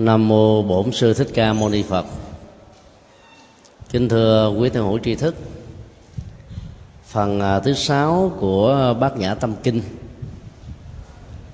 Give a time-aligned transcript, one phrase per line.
[0.00, 2.06] Nam mô Bổn sư Thích Ca Mâu Ni Phật.
[3.90, 5.34] Kính thưa quý thân hữu tri thức.
[7.06, 9.82] Phần à, thứ sáu của Bát Nhã Tâm Kinh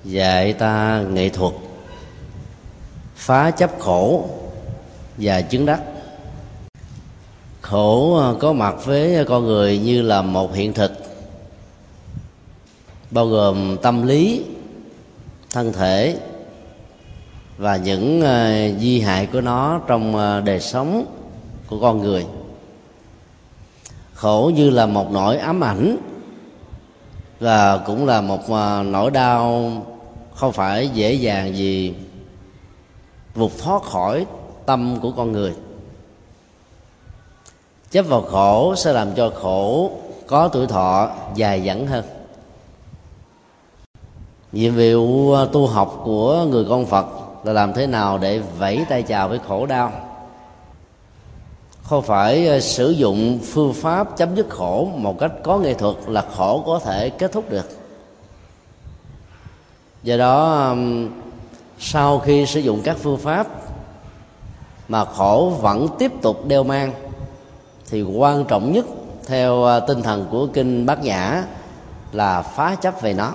[0.03, 1.53] dạy ta nghệ thuật
[3.15, 4.29] phá chấp khổ
[5.17, 5.81] và chứng đắc.
[7.61, 10.91] Khổ à, có mặt với con người như là một hiện thực
[13.11, 14.43] bao gồm tâm lý,
[15.49, 16.17] thân thể,
[17.57, 21.05] và những uh, di hại của nó trong uh, đời sống
[21.67, 22.25] của con người.
[24.13, 25.97] Khổ như là một nỗi ám ảnh
[27.39, 29.71] và cũng là một uh, nỗi đau
[30.35, 31.93] không phải dễ dàng gì
[33.35, 34.25] vụt thoát khỏi
[34.65, 35.53] tâm của con người.
[37.91, 39.91] Chấp vào khổ sẽ làm cho khổ
[40.27, 42.05] có tuổi thọ dài dẳng hơn.
[44.51, 47.07] Nhiệm vụ tu học của người con phật
[47.47, 49.91] là làm thế nào để vẫy tay chào với khổ đau?
[51.83, 55.95] Không phải ờ, sử dụng phương pháp chấm dứt khổ một cách có nghệ thuật
[56.07, 57.69] là khổ có thể kết thúc được.
[60.03, 60.75] Do đó
[61.79, 63.47] sau khi sử dụng các phương pháp
[64.87, 66.91] mà khổ vẫn tiếp tục đeo mang,
[67.89, 68.85] thì quan trọng nhất
[69.27, 71.43] theo ờ, tinh thần của kinh bát nhã
[72.11, 73.33] là phá chấp về nó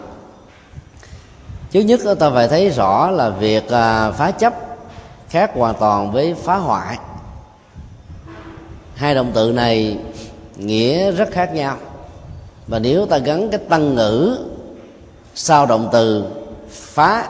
[1.73, 4.55] trước nhất ta phải thấy rõ là việc à, phá chấp
[5.29, 6.99] khác hoàn toàn với phá hoại.
[8.95, 9.99] Hai động từ này
[10.57, 11.77] nghĩa rất khác nhau.
[12.67, 14.39] Và nếu ta gắn cái tăng ngữ
[15.35, 16.25] sau động từ
[16.71, 17.29] phá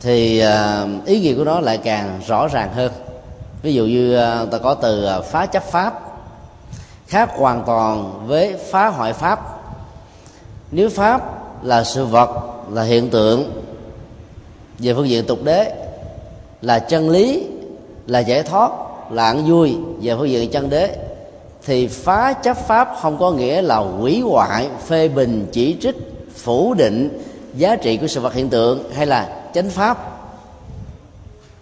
[0.00, 2.92] thì à, ý nghĩa của nó lại càng rõ ràng hơn.
[3.62, 6.00] Ví dụ như à, ta có từ phá chấp pháp
[7.06, 9.40] khác hoàn toàn với phá hoại pháp.
[10.70, 12.30] Nếu pháp là sự vật,
[12.72, 13.52] là hiện tượng.
[14.78, 15.86] Về phương diện tục đế,
[16.62, 17.46] là chân lý,
[18.06, 18.70] là giải thoát,
[19.10, 19.76] là ăn vui.
[20.00, 20.96] Về phương diện chân đế,
[21.64, 25.96] thì phá chấp pháp không có nghĩa là hủy hoại, phê bình, chỉ trích,
[26.36, 27.22] phủ định
[27.56, 30.10] giá trị của sự vật hiện tượng hay là chánh pháp.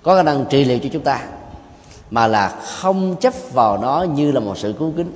[0.03, 1.21] Có khả năng trị liệu cho chúng ta,
[2.11, 5.13] mà là không chấp vào nó như là một sự cứu kính.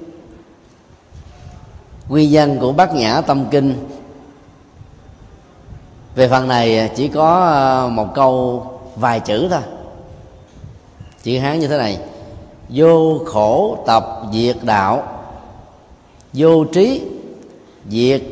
[2.09, 3.75] Nguyên nhân của bát nhã tâm kinh
[6.17, 8.65] về phần này à, chỉ có à, một câu
[8.97, 9.61] vài chữ thôi.
[11.23, 11.99] Chữ hán như thế này.
[12.69, 15.03] Vô khổ tập diệt đạo,
[16.33, 17.03] vô trí
[17.89, 18.23] diệt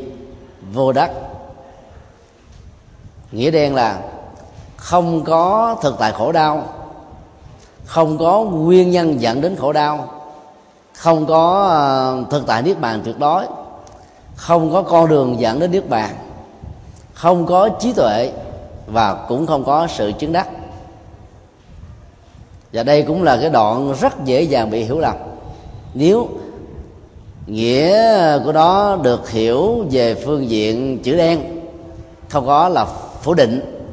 [0.73, 1.11] vô đắc.
[3.31, 4.01] Nghĩa đen là
[4.77, 6.63] không có thực tại khổ đau,
[7.85, 10.09] không có nguyên nhân dẫn đến khổ đau,
[10.93, 11.83] không có à,
[12.31, 13.45] thực tại niết bàn tuyệt đối,
[14.35, 16.24] không có con đường dẫn đến niết bàn
[17.15, 18.31] không có trí tuệ
[18.87, 20.47] và cũng không có sự chứng đắc.
[22.73, 25.15] Và đây cũng là cái đoạn rất dễ dàng bị hiểu lầm.
[25.93, 26.27] Nếu
[27.47, 31.61] nghĩa của nó được hiểu về phương diện chữ đen,
[32.29, 32.85] không có là
[33.21, 33.83] phủ định,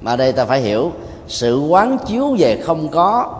[0.00, 0.92] mà đây ta phải hiểu
[1.28, 3.38] sự quán chiếu về không có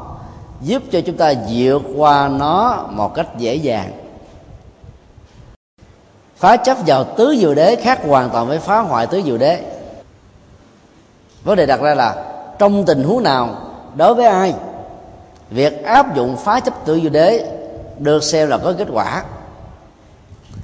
[0.60, 4.01] giúp cho chúng ta vượt qua nó một cách dễ dàng
[6.42, 9.62] phá chấp vào tứ diệu đế khác hoàn toàn với phá hoại tứ diệu đế.
[11.44, 12.24] Vấn đề đặt ra là,
[12.58, 13.56] trong tình huống nào,
[13.94, 14.54] đối với ai,
[15.50, 17.46] việc áp dụng phá chấp tứ diệu đế
[17.98, 19.22] được xem là có kết quả?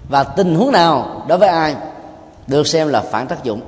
[0.09, 1.77] Và tình huống nào, đối với ai,
[2.47, 3.61] được xem là phản tác dụng?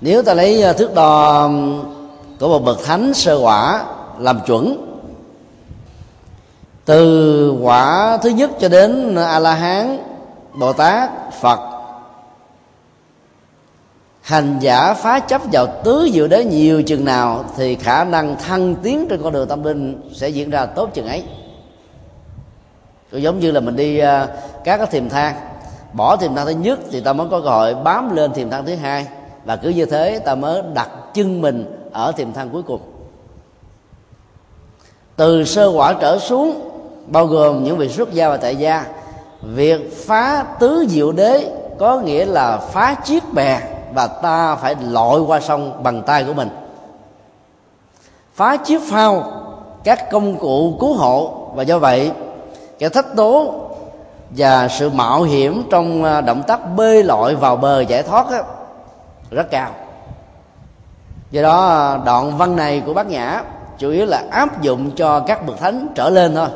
[0.00, 1.48] Nếu ta lấy à, thước đo
[2.40, 3.84] của một bậc thánh sơ quả
[4.18, 4.90] làm chuẩn,
[6.84, 10.13] từ quả thứ nhất cho đến à, a la hán
[10.54, 11.10] bồ tát
[11.40, 11.60] phật.
[14.20, 18.74] Hành giả phá chấp vào tứ diệu đế nhiều chừng nào thì khả năng thăng
[18.74, 21.24] tiến trên con đường tâm linh sẽ diễn ra tốt chừng ấy.
[23.10, 24.04] Cũng giống như là mình đi uh,
[24.64, 25.34] các cái thiềm thang.
[25.92, 28.66] Bỏ thiềm thang thứ nhất thì ta mới có cơ hội bám lên thiềm thang
[28.66, 29.06] thứ hai.
[29.44, 32.80] Và cứ như thế ta mới đặt chân mình ở thiềm thang cuối cùng.
[35.16, 36.70] Từ sơ quả trở xuống
[37.06, 38.86] bao gồm những vị xuất gia và tại gia
[39.46, 43.60] việc phá tứ diệu đế có nghĩa là phá chiếc bè
[43.94, 46.48] và ta phải lội qua sông bằng tay của mình.
[48.34, 49.24] Phá chiếc phao
[49.84, 52.12] các công cụ cứu hộ và do vậy
[52.78, 53.54] cái thách tố
[54.30, 58.38] và sự mạo hiểm trong à, động tác bơi lội vào bờ giải thoát đó,
[59.30, 59.70] rất cao.
[61.30, 63.42] Do đó à, đoạn văn này của bác nhã
[63.78, 66.48] chủ yếu là áp dụng cho các bậc thánh trở lên thôi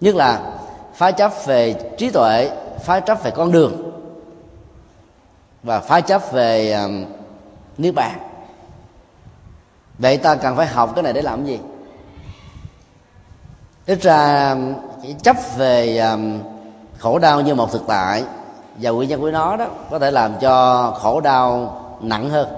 [0.00, 0.40] nhất là
[0.94, 2.50] phá chấp về trí tuệ
[2.84, 3.92] phá chấp về con đường
[5.62, 6.90] và phá chấp về uh,
[7.78, 8.18] niết bàn.
[9.98, 11.60] Vậy ta cần phải học cái này để làm gì?
[13.86, 14.56] Ít ra
[15.22, 16.38] chấp về um,
[16.98, 18.24] khổ đau như một thực tại
[18.76, 22.48] và nguyên nhân của nó đó có thể làm cho khổ đau nặng hơn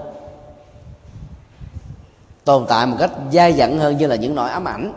[2.45, 4.93] tồn tại một cách dai dẳng hơn như là những nỗi ám ảnh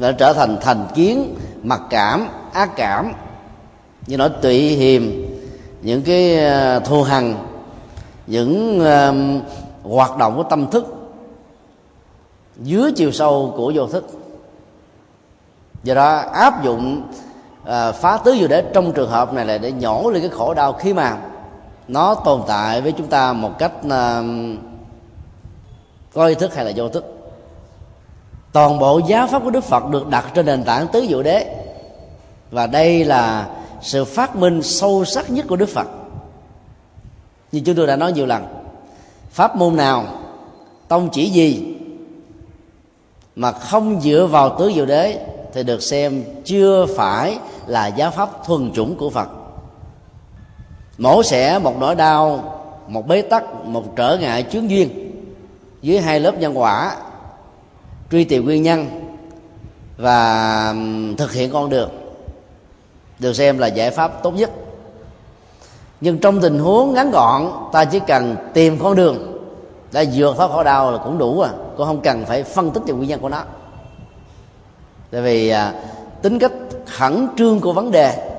[0.00, 3.12] và trở thành thành kiến mặc cảm ác cảm.
[4.06, 5.02] Như nói tụy hiềm
[5.82, 7.34] những cái ờ, thù hằn
[8.26, 9.42] những uh,
[9.92, 10.86] hoạt động của tâm thức
[12.62, 14.06] dưới chiều sâu của vô thức.
[15.82, 17.02] Do đó áp dụng
[17.64, 20.54] à, phá tứ diệu đế trong trường hợp này là để nhổ lên cái khổ
[20.54, 21.16] đau khi mà
[21.88, 24.22] nó tồn tại với chúng ta một cách à,
[26.14, 27.19] có ý thức hay là vô thức
[28.52, 31.56] toàn bộ giáo pháp của đức phật được đặt trên nền tảng tứ diệu đế.
[32.50, 33.48] Và đây là
[33.82, 35.86] sự phát minh sâu sắc nhất của đức phật.
[37.52, 38.46] Như chúng tôi đã nói nhiều lần,
[39.30, 40.04] pháp môn nào,
[40.88, 41.76] tông chỉ gì
[43.36, 48.44] mà không dựa vào tứ diệu đế thì được xem chưa phải là giáo pháp
[48.44, 49.28] thuần chủng của phật.
[50.98, 52.54] Mổ xẻ một nỗi đau,
[52.88, 55.12] một bế tắc, một trở ngại chướng duyên
[55.82, 56.96] dưới hai lớp nhân quả
[58.10, 58.86] truy tìm nguyên nhân
[59.96, 60.74] và
[61.18, 61.90] thực hiện con đường
[63.18, 64.50] được xem là giải pháp tốt nhất.
[66.00, 69.40] Nhưng trong tình huống ngắn gọn ta chỉ cần tìm con đường
[69.92, 72.82] đã vượt thoát khổ đau là cũng đủ à cũng không cần phải phân tích
[72.86, 73.42] về nguyên nhân của nó.
[75.10, 75.72] Tại vì à,
[76.22, 76.52] tính cách
[76.86, 78.32] khẩn trương của vấn đề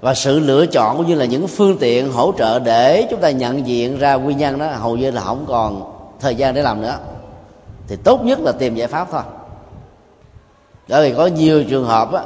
[0.00, 3.30] và sự lựa chọn cũng như là những phương tiện hỗ trợ để chúng ta
[3.30, 6.80] nhận diện ra nguyên nhân đó hầu như là không còn thời gian để làm
[6.80, 6.98] nữa
[7.88, 9.22] thì tốt nhất là tìm giải pháp thôi.
[10.88, 12.22] Bởi vì có nhiều trường hợp á,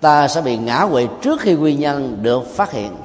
[0.00, 2.96] ta sẽ bị ngã quỵ trước khi nguyên nhân được phát hiện.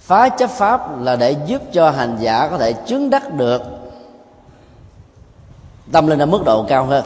[0.00, 3.62] Phá chấp pháp là để giúp cho hành giả có thể chứng đắc được
[5.92, 7.04] tâm linh ở mức độ cao hơn.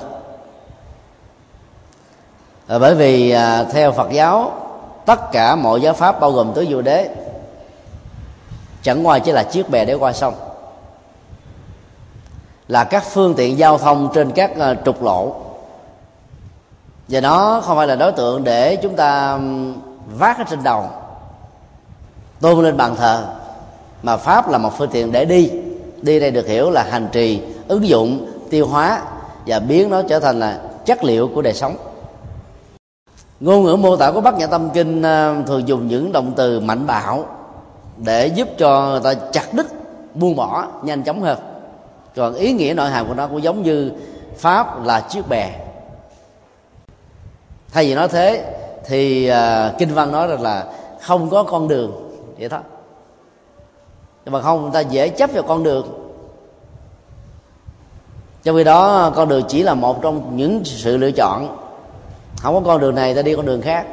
[2.67, 4.53] À, bởi vì à, theo phật giáo
[5.07, 7.15] tất cả mọi giáo pháp bao gồm tứ diệu đế
[8.83, 10.35] chẳng ngoài chỉ là chiếc bè để qua sông
[12.73, 15.35] là các phương tiện giao thông trên các ờ, trục lộ.
[17.09, 19.39] Và nó không phải là đối tượng để chúng ta
[20.19, 20.85] vác ở trên đầu,
[22.41, 23.25] tôn lên bàn thờ,
[24.03, 25.51] mà pháp là một phương tiện để đi.
[26.03, 29.03] Đi đây được hiểu là hành trì, ứng dụng, tiêu hóa
[29.47, 31.77] và biến nó trở thành là chất liệu của đời sống.
[33.41, 36.61] Ngôn ngữ mô tả của bát nhã tâm kinh ờ, thường dùng những động từ
[36.61, 37.25] mạnh bạo
[37.97, 39.67] để giúp cho người ta chặt đứt,
[40.15, 41.52] buông bỏ, nhanh chóng hơn
[42.17, 43.93] còn ý nghĩa nội hàm của nó cũng giống như
[44.37, 45.51] pháp là chiếc bè.
[47.73, 48.45] Thay vì nói thế
[48.87, 50.67] thì uh, kinh văn nói rằng là
[51.01, 52.11] không có con đường.
[52.39, 52.61] Vậy thôi.
[54.25, 56.13] Nhưng mà không người ta dễ chấp vào con đường.
[58.43, 61.57] Trong khi đó con đường chỉ là một trong những sự lựa chọn.
[62.39, 63.87] Không có con đường này ta đi con đường khác.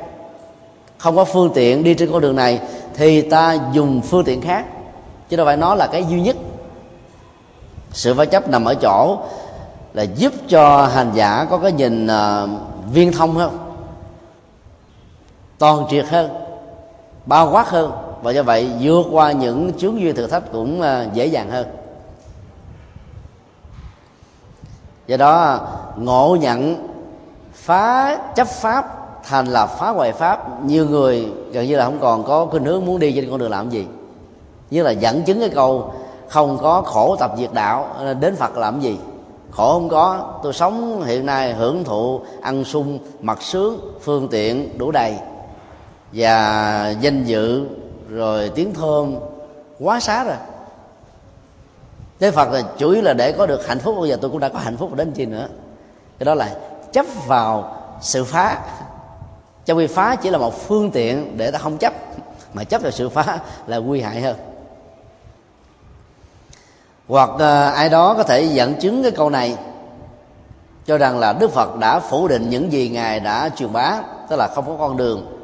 [0.98, 2.60] Không có phương tiện đi trên con đường này
[2.94, 4.66] thì ta dùng phương tiện khác.
[5.30, 6.36] Chứ đâu phải nó là cái duy nhất
[7.92, 9.18] sự phá chấp nằm ở chỗ
[9.94, 12.50] là giúp cho hành giả có cái nhìn uh,
[12.94, 13.58] viên thông hơn
[15.58, 16.30] toàn triệt hơn
[17.26, 17.92] bao quát hơn.
[18.22, 21.68] Và do vậy vượt qua những chướng duyên thử thách cũng uh, dễ dàng hơn.
[25.08, 25.60] Do đó
[25.98, 26.88] ngộ nhận
[27.54, 32.24] phá chấp pháp thành là phá hoại pháp nhiều người gần như là không còn
[32.24, 33.88] có khuynh hướng muốn đi trên con đường làm gì.
[34.72, 35.94] Như là dẫn chứng cái câu
[36.30, 39.00] không có khổ tập diệt đạo à, đến phật làm gì?
[39.52, 40.34] Khổ không có.
[40.44, 45.16] Tôi sống hiện nay hưởng thụ ăn sung, mặc sướng, phương tiện đủ đầy.
[46.14, 47.68] Và danh dự,
[48.10, 49.16] rồi tiếng thơm,
[49.80, 50.36] quá xá rồi.
[52.20, 53.96] Thế Phật là chủ yếu là để có được hạnh phúc.
[54.00, 55.48] Bây giờ tôi cũng đã có hạnh phúc đến chi nữa.
[56.20, 56.56] Cái đó là
[56.92, 58.62] chấp vào sự phá.
[59.66, 61.94] Trong khi phá chỉ là một phương tiện để ta không chấp,
[62.54, 64.36] mà chấp vào sự phá là nguy hại hơn
[67.10, 69.58] hoặc ờ, ai đó có thể dẫn chứng cái câu này,
[70.86, 74.36] cho rằng là đức phật đã phủ định những gì ngài đã truyền bá, tức
[74.36, 75.40] là không có con đường.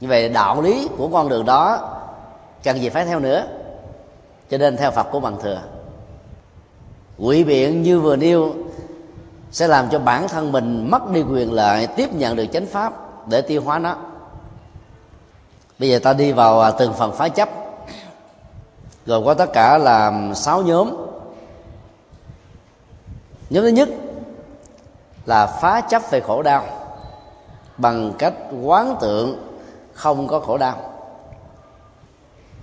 [0.00, 1.90] Như vậy đạo lý của con đường đó
[2.64, 3.46] cần gì phải theo nữa?
[4.50, 5.60] Cho nên theo phật của bằng thừa.
[7.18, 8.54] Quỷ biện như vừa nêu
[9.50, 12.92] sẽ làm cho bản thân mình mất đi quyền lợi tiếp nhận được chánh pháp
[13.28, 13.96] để tiêu hóa nó.
[15.78, 17.48] Bây giờ ta đi vào à, từng phần phá chấp
[19.06, 20.96] gồm có tất cả là sáu nhóm.
[23.50, 23.88] Nhóm thứ nhất
[25.26, 26.64] là phá chấp về khổ đau
[27.78, 29.42] bằng cách quán tượng
[29.92, 30.76] không có khổ đau.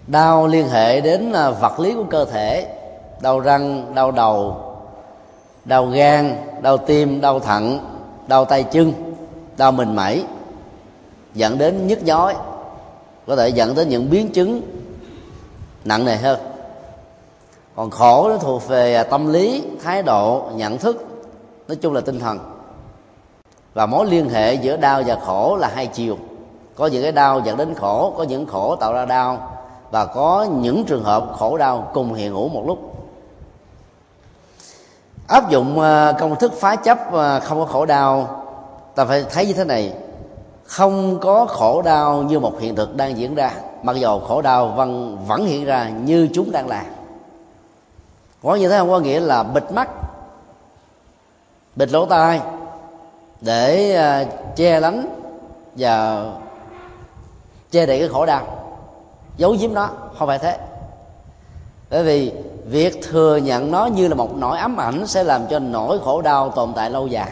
[0.08, 2.77] Đau liên hệ đến à, vật lý của cơ thể,
[3.22, 4.62] đau răng, đau đầu,
[5.65, 7.79] đau gan, đau tim, đau thận,
[8.27, 8.94] đau tay chân,
[9.58, 10.24] đau mình mẩy
[11.34, 12.36] dẫn đến nhức nhói,
[13.27, 14.62] có thể dẫn đến những biến chứng
[15.88, 16.39] nặng nề hơn.
[17.75, 21.06] Còn khổ nó thuộc về à, tâm lý, thái độ, nhận thức.
[21.67, 22.39] Nói chung là tinh thần.
[23.74, 26.17] Và mối liên hệ giữa đau và khổ là hai chiều.
[26.75, 29.60] Có những cái đau dẫn đến khổ, có những khổ tạo ra đau.
[29.91, 32.79] Và có những trường hợp khổ đau cùng hiện hữu một lúc.
[35.27, 38.44] Áp dụng à, công thức phá chấp à, không có khổ đau.
[38.96, 39.94] Ta phải thấy như thế này
[40.67, 43.51] không có khổ đau như một hiện thực đang diễn ra.
[43.83, 46.86] Mặc dù khổ đau vẫn vẫn hiện ra như chúng đang làm.
[48.43, 48.89] Có như thế không?
[48.89, 49.89] Có nghĩa là bịt mắt,
[51.75, 52.41] bịt lỗ tai
[53.41, 55.21] để à, che lánh
[55.75, 56.25] và
[57.71, 58.47] che đậy cái khổ đau.
[59.38, 60.57] Giấu giếm nó, không phải thế.
[61.89, 62.33] Bởi vì
[62.65, 66.21] việc thừa nhận nó như là một nỗi ám ảnh sẽ làm cho nỗi khổ
[66.21, 67.31] đau tồn tại lâu dài.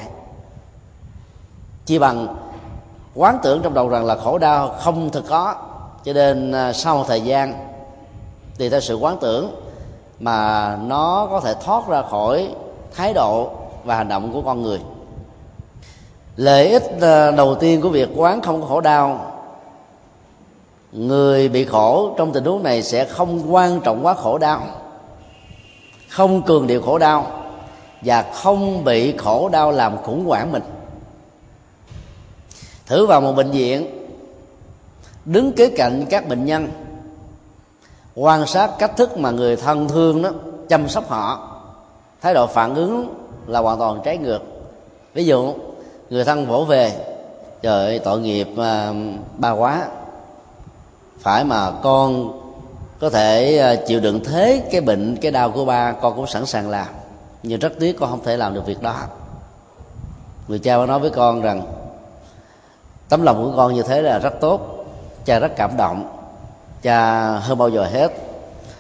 [1.85, 2.44] Chỉ bằng
[3.15, 5.55] quán tưởng trong đầu rằng là khổ đau không thực có.
[6.03, 7.53] Cho nên à, sau một thời gian
[8.57, 9.55] tùy theo sự quán tưởng
[10.19, 12.49] mà nó có thể thoát ra khỏi
[12.95, 13.49] thái độ
[13.83, 14.79] và hành động của con người.
[16.35, 19.31] Lợi ích à, đầu tiên của việc quán không có khổ đau,
[20.91, 24.61] người bị khổ trong tình huống này sẽ không quan trọng quá khổ đau,
[26.09, 27.27] không cường điệu khổ đau
[28.01, 30.63] và không bị khổ đau làm khủng hoảng mình
[32.85, 34.07] thử vào một bệnh viện.
[35.25, 36.67] Đứng kế cạnh các bệnh nhân.
[38.15, 40.29] Quan sát cách thức mà người thân thương đó
[40.69, 41.51] chăm sóc họ.
[42.21, 43.15] Thái độ phản ứng
[43.47, 44.41] là hoàn toàn trái ngược.
[45.13, 45.53] Ví dụ
[46.09, 46.93] người thân vỗ về.
[47.61, 48.93] Trời ơi tội nghiệp à,
[49.37, 49.87] ba quá.
[51.19, 52.31] Phải mà con
[52.99, 56.45] có thể à, chịu đựng thế cái bệnh cái đau của ba con cũng sẵn
[56.45, 56.87] sàng làm.
[57.43, 58.95] Nhưng rất tiếc con không thể làm được việc đó.
[60.47, 61.61] Người cha nói với con rằng
[63.09, 64.85] tấm lòng của con như thế là rất tốt.
[65.25, 66.17] Cha rất cảm động.
[66.81, 68.11] Cha hơn bao giờ hết.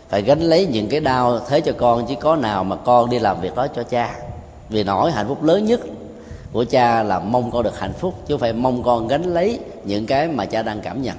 [0.09, 3.19] Phải gánh lấy những cái đau thế cho con, chứ có nào mà con đi
[3.19, 4.15] làm việc đó cho cha.
[4.69, 5.79] Vì nỗi hạnh phúc lớn nhất
[6.53, 10.05] của cha là mong con được hạnh phúc, chứ phải mong con gánh lấy những
[10.05, 11.15] cái mà cha đang cảm nhận.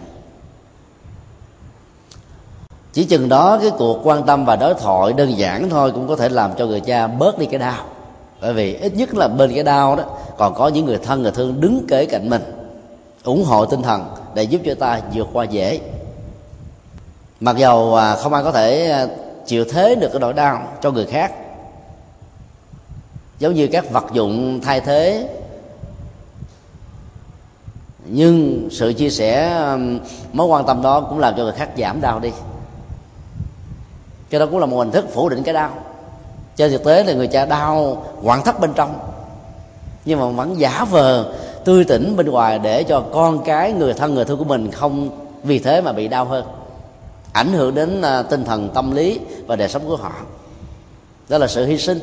[2.92, 6.16] Chỉ chừng đó cái cuộc quan tâm và đối thoại đơn giản thôi cũng có
[6.16, 7.84] thể làm cho người cha bớt đi cái đau.
[8.40, 10.04] Bởi vì ít nhất là bên cái đau đó,
[10.38, 12.42] còn có những người thân, người thương đứng kế cạnh mình
[13.26, 15.80] ủng hộ tinh thần để giúp cho ta vượt qua dễ.
[17.40, 19.06] Mặc dầu à, không ai có thể à,
[19.47, 21.33] chịu thế được cái nỗi đau cho người khác.
[23.38, 25.28] Giống như các vật dụng thay thế.
[28.04, 29.61] Nhưng sự chia sẻ
[30.33, 32.30] mối quan tâm đó cũng làm cho người khác giảm đau đi.
[34.30, 35.71] Cái đó cũng là một hình thức phủ định cái đau.
[36.56, 38.99] Trên thực tế là người cha đau quặn thắt bên trong.
[40.04, 41.33] Nhưng mà vẫn giả vờ
[41.66, 45.11] tươi tỉnh bên ngoài để cho con cái, người thân, người thương của mình không
[45.42, 46.46] vì thế mà bị đau hơn.
[47.32, 50.12] Ảnh hưởng đến à, tinh thần tâm lý và đời sống của họ.
[51.28, 51.99] Đó là sự hy sinh.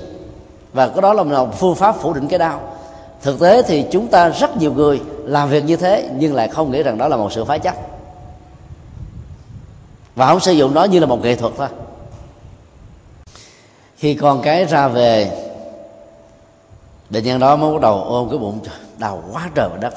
[0.74, 2.62] Và cái đó là một phương pháp phủ định cái đau.
[3.22, 6.72] Thực tế thì chúng ta rất nhiều người làm việc như thế, nhưng lại không
[6.72, 7.76] nghĩ rằng đó là một sự phá chấp.
[10.16, 11.68] Và không sử dụng nó như là một nghệ thuật thôi.
[13.98, 15.32] Khi con cái ra về
[17.10, 18.60] bệnh nhân đó mới bắt đầu ôm cái bụng
[19.04, 19.94] đau quá trời và đất.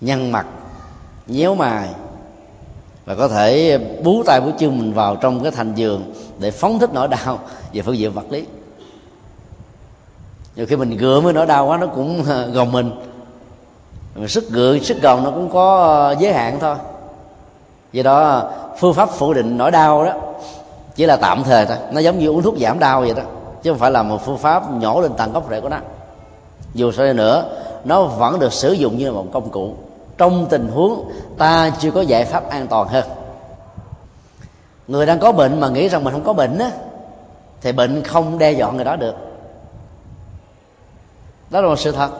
[0.00, 0.46] Nhăn mặt,
[1.26, 1.88] nhéo mài
[3.04, 6.78] và có thể bú tay bú chân mình vào trong cái thành giường để phóng
[6.78, 7.38] thích nỗi đau
[7.72, 8.44] về phương diện vật lý.
[10.56, 12.90] Nhiều khi mình gượng với nỗi đau quá, nó cũng ờ, gồng mình.
[14.14, 16.76] Mình sức gượng, sức gồng nó cũng có ờ, giới hạn thôi.
[17.92, 20.12] Do đó, phương pháp phủ định nỗi đau đó
[20.94, 21.76] chỉ là tạm thời thôi.
[21.92, 23.22] Nó giống như uống thuốc giảm đau vậy đó,
[23.62, 25.78] chứ không phải là một phương pháp nhổ lên tầng gốc rễ của nó.
[26.74, 29.74] Dù sao nữa nó vẫn được sử dụng như là một công cụ.
[30.18, 33.04] Trong tình huống, ta chưa có giải pháp an toàn hơn.
[34.88, 36.70] Người đang có bệnh mà nghĩ rằng mình không có bệnh á,
[37.60, 39.14] thì bệnh không đe dọa người đó được.
[41.50, 42.10] Đó là một sự thật.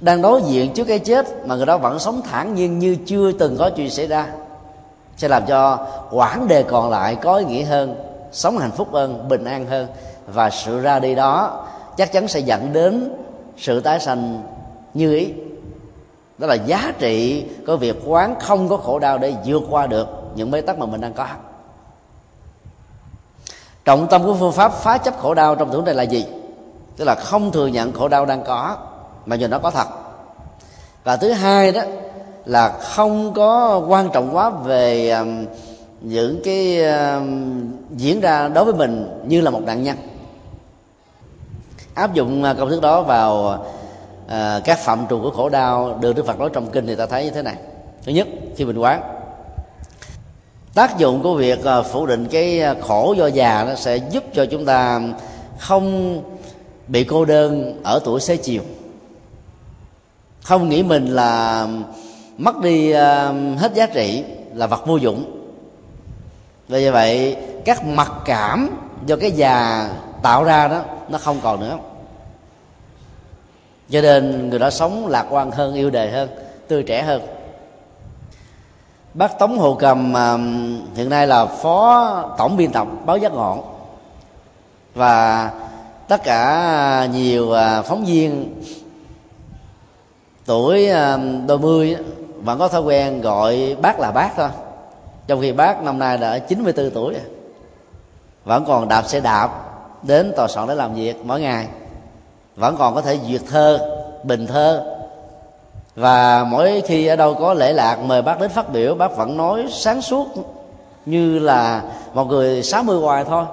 [0.00, 3.32] Đang đối diện trước cái chết mà người đó vẫn sống thản nhiên như chưa
[3.32, 4.26] từng có chuyện xảy ra,
[5.16, 7.94] sẽ làm cho quãng đề còn lại có ý nghĩa hơn,
[8.32, 9.86] sống hạnh phúc hơn, bình an hơn.
[10.26, 11.64] Và sự ra đi đó
[11.98, 13.14] chắc chắn sẽ dẫn đến
[13.56, 14.42] sự tái sanh
[14.94, 15.32] như ý.
[16.38, 20.08] Đó là giá trị của việc quán không có khổ đau để vượt qua được
[20.34, 21.26] những bế tắc mà mình đang có.
[23.84, 26.26] Trọng tâm của phương pháp phá chấp khổ đau trong tưởng này là gì?
[26.96, 28.76] Tức là không thừa nhận khổ đau đang có,
[29.26, 29.88] mà giờ nó có thật.
[31.04, 31.82] Và thứ hai đó
[32.44, 35.46] là không có quan trọng quá về um,
[36.00, 39.96] những cái um, diễn ra đối với mình như là một nạn nhân
[41.98, 43.58] áp dụng à, công thức đó vào
[44.26, 47.06] uh, các phạm trù của khổ đau được đức phật nói trong kinh thì ta
[47.06, 47.54] thấy như thế này.
[48.04, 49.02] Thứ nhất khi mình quán
[50.74, 54.46] tác dụng của việc uh, phủ định cái khổ do già nó sẽ giúp cho
[54.46, 55.00] chúng ta
[55.58, 56.18] không
[56.88, 58.62] bị cô đơn ở tuổi xế chiều.
[60.42, 61.66] Không nghĩ mình là
[62.38, 62.98] mất đi uh,
[63.58, 64.24] hết giá trị
[64.54, 65.24] là vật vô dụng.
[66.68, 68.70] Và như vậy các mặc cảm
[69.06, 69.88] do cái già
[70.22, 71.78] tạo ra đó nó không còn nữa
[73.90, 76.28] cho nên người đó sống lạc quan hơn, yêu đời hơn,
[76.68, 77.22] tươi trẻ hơn.
[79.14, 80.38] Bác tống hồ cầm à,
[80.94, 83.62] hiện nay là phó tổng biên tập báo giác ngọn
[84.94, 85.50] và
[86.08, 88.54] tất cả nhiều à, phóng viên
[90.46, 91.96] tuổi à, đôi mươi
[92.42, 94.48] vẫn có thói quen gọi bác là bác thôi.
[95.26, 97.14] Trong khi bác năm nay đã 94 tuổi
[98.44, 99.50] vẫn còn đạp xe đạp
[100.02, 101.68] đến tòa soạn để làm việc mỗi ngày
[102.58, 103.78] vẫn còn có thể duyệt thơ
[104.22, 104.94] bình thơ.
[105.96, 109.36] Và mỗi khi ở đâu có lễ lạc mời bác đến phát biểu bác vẫn
[109.36, 110.26] nói sáng suốt
[111.06, 111.82] như là
[112.14, 113.44] một người 60 hoài thôi.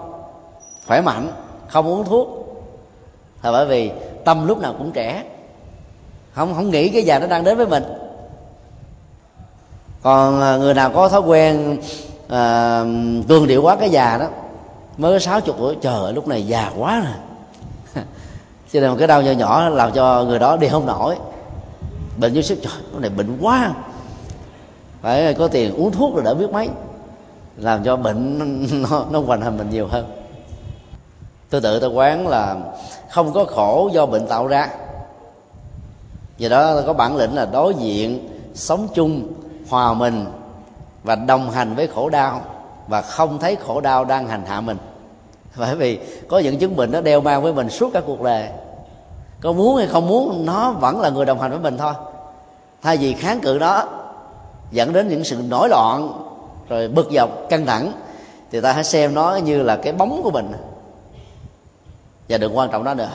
[0.88, 1.32] Khỏe mạnh
[1.68, 2.28] không uống thuốc.
[3.44, 3.92] Là bởi vì
[4.26, 5.24] tâm lúc nào cũng trẻ.
[6.34, 7.84] Không không nghĩ cái già nó đang đến với mình.
[10.02, 11.78] Còn à, người nào có thói quen
[12.30, 12.80] à,
[13.28, 14.28] cường điệu quá cái già đó
[14.98, 17.14] mới có sáu chục tuổi trời lúc này già quá rồi.
[18.74, 21.16] cho nên một cái đau nhỏ nhỏ làm cho người đó đi không nổi.
[22.18, 23.74] Bệnh như sức trời lúc này bệnh quá.
[25.02, 26.70] Phải có tiền uống thuốc rồi đỡ biết mấy.
[27.58, 28.40] Làm cho bệnh
[28.90, 30.06] nó, nó hoành hành mình nhiều hơn.
[31.50, 32.56] Tôi tự tôi quán là
[33.10, 34.70] không có khổ do bệnh tạo ra.
[36.38, 39.34] Vì đó có bản lĩnh là đối diện sống chung
[39.70, 40.26] hòa mình
[41.04, 42.42] và đồng hành với khổ đau
[42.88, 44.78] và không thấy khổ đau đang hành hạ mình.
[45.58, 48.50] bởi vì có những chứng bệnh nó đeo mang với mình suốt cả cuộc đời.
[49.42, 51.94] Có muốn hay không muốn, nó vẫn là người đồng hành với mình thôi.
[52.82, 53.88] Thay vì kháng cự đó,
[54.72, 56.12] dẫn đến những sự nổi loạn,
[56.70, 57.92] rồi bực dọc, căng thẳng,
[58.52, 60.52] thì ta hãy xem nó như là cái bóng của mình.
[62.30, 63.10] Và đừng quan trọng đó nữa.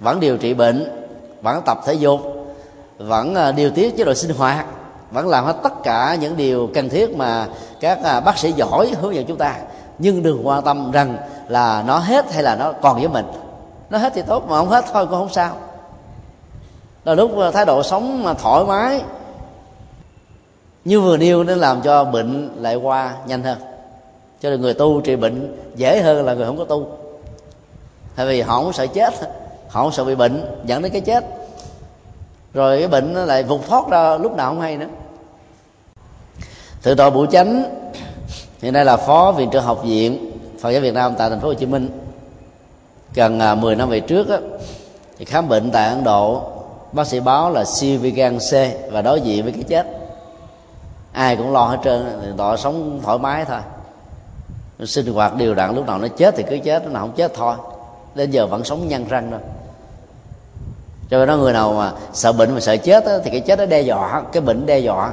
[0.00, 1.06] Vẫn điều trị bệnh,
[1.42, 2.20] vẫn tập thể dục,
[2.98, 4.66] vẫn à, điều tiết chế độ sinh hoạt,
[5.10, 7.46] vẫn làm hết tất cả những điều cần thiết mà
[7.80, 9.56] các à, bác sĩ giỏi hướng dẫn chúng ta
[9.98, 11.16] nhưng đừng quan tâm rằng
[11.48, 13.26] là nó hết hay là nó còn với mình.
[13.90, 15.56] Nó hết thì tốt, mà không hết thôi cũng không sao.
[17.04, 19.02] Là lúc thái độ sống mà thoải mái,
[20.84, 23.58] như vừa nêu nên làm cho bệnh lại qua nhanh hơn.
[24.40, 26.86] Cho nên người tu trị bệnh dễ hơn là người không có tu.
[28.16, 29.14] Tại vì họ không sợ chết,
[29.68, 31.24] họ không sợ bị bệnh, dẫn đến cái chết.
[32.54, 34.86] Rồi cái bệnh nó lại vụt thoát ra lúc nào không hay nữa.
[36.82, 37.64] Thượng tọa bửu chánh
[38.62, 41.48] hiện nay là phó viện trưởng học viện phật giáo việt nam tại thành phố
[41.48, 41.88] hồ chí minh.
[43.14, 44.38] Gần à, 10 năm về trước á,
[45.18, 46.42] thì khám bệnh tại ấn độ
[46.92, 48.52] bác sĩ báo là siêu vi gan c
[48.92, 49.86] và đối diện với cái chết.
[51.12, 53.60] Ai cũng lo hết trơn họ sống thoải mái thôi.
[54.86, 57.34] Sinh hoạt đều đặn lúc nào nó chết thì cứ chết lúc nào không chết
[57.34, 57.54] thôi.
[58.14, 59.40] Đến giờ vẫn sống nhăn răng đâu
[61.10, 63.66] cho nên người nào mà sợ bệnh mà sợ chết á, thì cái chết nó
[63.66, 65.12] đe dọa cái bệnh đe dọa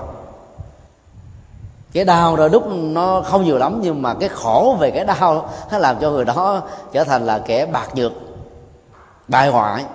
[1.93, 5.49] cái đau rồi lúc nó không nhiều lắm nhưng mà cái khổ về cái đau
[5.71, 8.11] nó làm cho người đó trở thành là kẻ bạc nhược
[9.27, 9.85] bại hoại.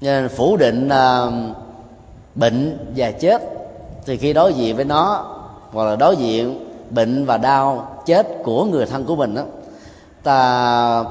[0.00, 1.32] Nên phủ định uh,
[2.34, 3.42] bệnh và chết
[4.06, 5.24] thì khi đối diện với nó
[5.72, 9.42] hoặc là đối diện bệnh và đau chết của người thân của mình đó
[10.22, 11.04] ta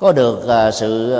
[0.00, 1.18] có được uh, sự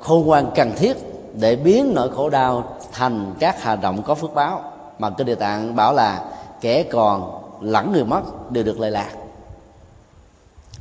[0.00, 0.96] khôn ngoan cần thiết
[1.34, 4.62] để biến nỗi khổ đau thành các hành động có phước báo.
[4.98, 6.20] Mà kinh địa tạng bảo là
[6.60, 9.10] kẻ còn lẫn người mất đều được lợi lạc.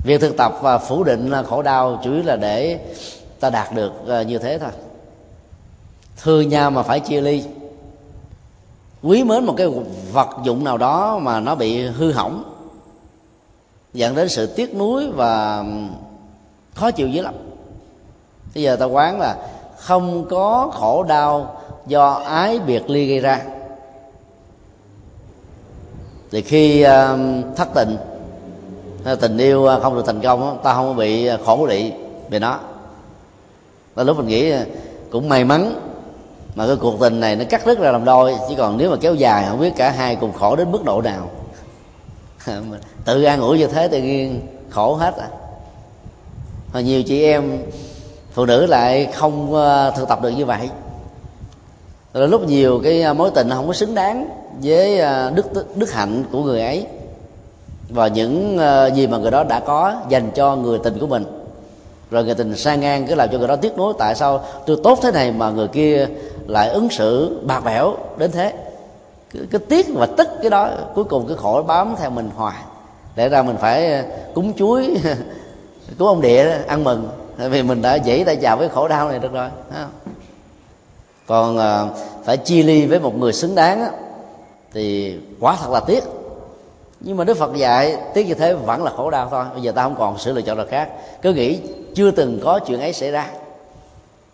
[0.04, 2.80] Việc thực tập và phủ định khổ đau chủ yếu là để
[3.40, 4.72] ta đạt được à, như thế thôi.
[6.18, 7.44] Thương nhau mà phải chia ly.
[9.04, 9.68] Quý mến một cái
[10.12, 12.44] vật dụng nào đó mà nó bị hư hỏng,
[13.94, 15.64] dẫn đến sự tiếc nuối và
[16.76, 17.34] khó chịu dữ lắm.
[18.56, 19.38] Bây giờ ta quán là
[19.78, 23.46] không có khổ đau do ái biệt ly gây ra
[26.32, 27.18] thì khi ờ,
[27.56, 27.98] thất tình
[29.04, 31.92] ờ, tình yêu ờ, không được thành công ta không bị khổ lị
[32.30, 32.60] về nó.
[33.96, 34.54] Và lúc mình nghĩ
[35.12, 35.74] cũng may mắn
[36.56, 38.98] mà cái cuộc tình này nó cắt đứt ra làm đôi chứ còn nếu mà
[39.02, 41.30] kéo dài không biết cả hai cùng khổ đến mức độ nào.
[43.06, 45.28] Tự an ủi như thế tự nhiên khổ hết à.
[46.72, 47.58] Và nhiều chị em
[48.32, 49.54] phụ nữ lại không
[49.96, 50.70] thực tập được như vậy
[52.18, 54.30] rồi lúc nhiều cái à, mối tình không có xứng đáng
[54.64, 56.86] với à, đức đức hạnh của người ấy.
[57.90, 61.26] Và những à, gì mà người đó đã có dành cho người tình của mình.
[62.12, 63.94] Rồi người tình sang ngang cứ làm cho người đó tiếc nuối.
[64.00, 66.08] Tại sao tôi tốt thế này mà người kia
[66.48, 68.54] lại ứng xử bạc bẽo đến thế?
[69.34, 72.58] Cái, cái tiếc và tức cái đó cuối cùng cái khổ bám theo mình hoài.
[73.16, 74.04] Để ra mình phải
[74.34, 74.98] cúng chuối
[75.98, 77.10] cúng ông địa ăn mừng.
[77.38, 79.50] Tại vì mình đã dãy tay chào với khổ đau này được rồi
[81.28, 81.90] còn ờ,
[82.24, 83.88] phải chia ly với một người xứng đáng
[84.74, 86.04] thì quá thật là tiếc.
[87.00, 89.46] Nhưng mà đức phật dạy, tiếc như thế vẫn là khổ đau thôi.
[89.54, 90.90] Bây giờ ta không còn sự lựa chọn nào khác.
[91.22, 91.60] Cứ nghĩ
[91.96, 93.30] chưa từng có chuyện ấy xảy ra.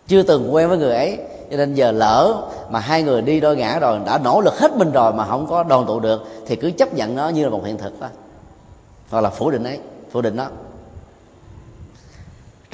[0.06, 1.18] Chưa từng quen với người ấy.
[1.50, 4.76] Cho nên giờ lỡ mà hai người đi đôi ngã rồi, đã nỗ lực hết
[4.76, 7.50] mình rồi mà không có đoàn tụ được, thì cứ chấp nhận nó như là
[7.50, 8.08] một hiện thực thôi.
[9.10, 9.78] Hoặc là phủ định ấy,
[10.12, 10.46] phủ định đó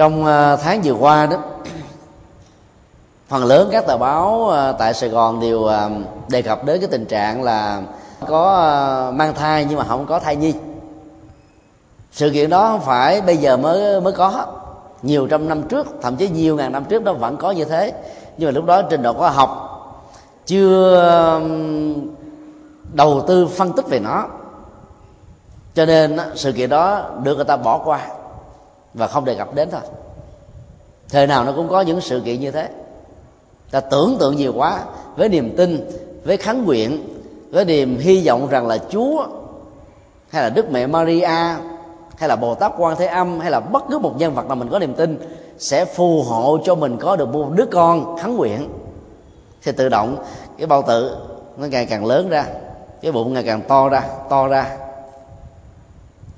[0.00, 1.36] trong ờ, tháng vừa qua đó
[3.30, 5.90] phần lớn các tờ báo ờ, tại sài gòn đều ờ,
[6.28, 7.82] đề cập đến cái tình trạng là
[8.26, 10.54] có ờ, mang thai nhưng mà không có thai nhi.
[12.12, 14.46] Sự kiện đó không phải bây giờ mới mới có.
[15.02, 17.92] Nhiều trăm năm trước, thậm chí nhiều ngàn năm trước đó vẫn có như thế.
[18.36, 19.50] Nhưng mà lúc đó trình độ khoa học
[20.46, 21.40] chưa
[22.92, 24.26] đầu tư phân tích về nó.
[25.74, 28.00] Cho nên sự kiện đó được người ta bỏ qua
[28.94, 29.80] và không đề cập đến thôi.
[31.08, 32.68] Thời nào nó cũng có những sự kiện như thế
[33.70, 34.82] ta tưởng tượng nhiều quá,
[35.16, 35.90] với niềm tin,
[36.24, 37.08] với kháng nguyện,
[37.50, 39.26] với niềm hy vọng rằng là chúa,
[40.28, 41.28] hay là đức mẹ maria,
[42.16, 44.56] hay là bồ tát quan thế âm, hay là bất cứ một nhân vật nào
[44.56, 45.18] mình có niềm tin,
[45.58, 48.68] sẽ phù hộ cho mình có được một đứa con kháng nguyện.
[49.62, 50.16] Thì tự động,
[50.58, 51.16] cái bao tử
[51.56, 52.46] nó ngày càng lớn ra,
[53.02, 54.76] cái bụng ngày càng to ra to ra.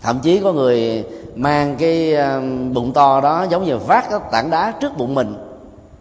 [0.02, 2.40] Thậm chí có người mang cái ờ,
[2.72, 5.51] bụng to đó giống như vác cái tảng đá trước bụng mình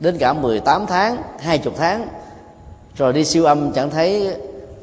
[0.02, 2.08] đến cả 18 tháng 20 tháng,
[2.96, 4.36] rồi đi siêu âm chẳng thấy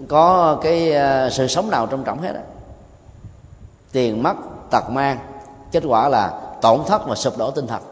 [0.09, 2.41] có cái ờ, sự sống nào trong trọng hết á.
[3.93, 4.35] Tiền mất,
[4.71, 5.19] tật mang,
[5.73, 7.83] kết quả là tổn thất và sụp đổ tinh thần.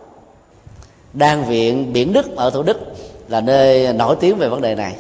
[1.13, 2.79] Đan viện biển đức ở thủ đức
[3.29, 4.97] là nơi nổi tiếng về vấn đề này.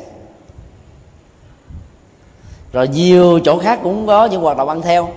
[2.73, 5.09] Rồi nhiều chỗ khác cũng có những hoạt động ăn theo.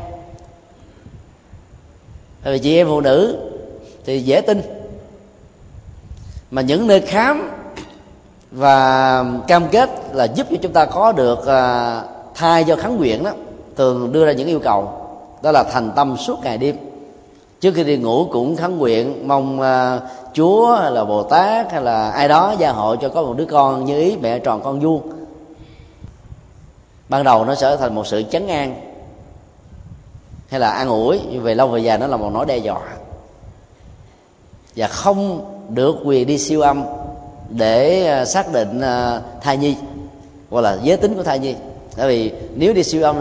[2.44, 3.50] Tại vì chị em phụ nữ
[4.06, 4.79] thì dễ tin
[6.52, 7.52] mà những nơi khám
[8.52, 12.04] và cam kết là giúp cho chúng ta có được à,
[12.36, 13.32] thai do kháng nguyện đó
[13.76, 14.92] thường đưa ra những yêu cầu.
[15.42, 16.78] Đó là thành tâm suốt ngày đêm.
[17.60, 20.02] Trước khi đi ngủ cũng khấn nguyện mong uh,
[20.34, 23.46] chúa hay là bồ tát hay là ai đó gia hộ cho có một đứa
[23.46, 25.12] con như ý mẹ tròn con vuông.
[27.10, 28.82] Ban đầu nó sẽ thành một sự chấn an
[30.50, 32.82] hay là an ủi nhưng về lâu về dài nó là một nỗi đe dọa.
[34.76, 36.84] Và không được quyền đi siêu âm
[37.50, 39.76] để à, xác định à, thai nhi
[40.50, 41.56] hoặc là giới tính của thai nhi.
[41.96, 43.16] Tại vì nếu đi siêu âm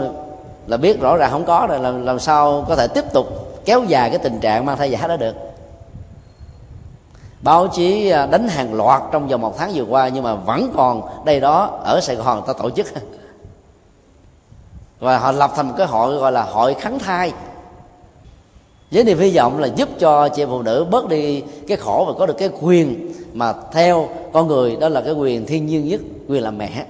[0.67, 3.27] là biết rõ ràng không có rồi làm, làm sao có thể tiếp tục
[3.65, 5.35] kéo dài cái tình trạng mang thai giả đó được.
[7.41, 10.71] Báo chí à, đánh hàng loạt trong vòng một tháng vừa qua nhưng mà vẫn
[10.75, 12.87] còn đây đó ở sài gòn ta tổ chức.
[14.99, 17.33] Và họ lập thành một cái hội gọi là hội kháng thai
[18.91, 22.13] với niềm hy vọng là giúp cho chị phụ nữ bớt đi cái khổ và
[22.19, 26.01] có được cái quyền mà theo con người đó là cái quyền thiên nhiên nhất
[26.27, 26.85] quyền làm mẹ.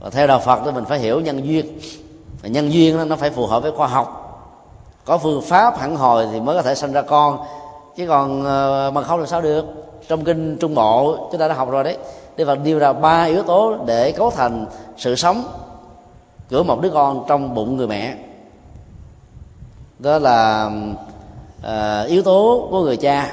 [0.00, 1.78] Và theo đạo phật thì mình phải hiểu nhân duyên.
[2.42, 4.18] Và nhân duyên đó, nó phải phù hợp với khoa học.
[5.04, 7.38] Có phương pháp hẳn hồi thì mới có thể sinh ra con.
[7.96, 9.64] Chứ còn ờ, mà không làm sao được.
[10.08, 11.96] Trong kinh trung bộ chúng ta đã học rồi đấy.
[12.36, 15.44] Đức Phật nêu ra ba yếu tố để cấu thành sự sống
[16.50, 18.16] của một đứa con trong bụng người mẹ
[20.02, 20.70] đó là
[21.62, 23.32] à, yếu tố của người cha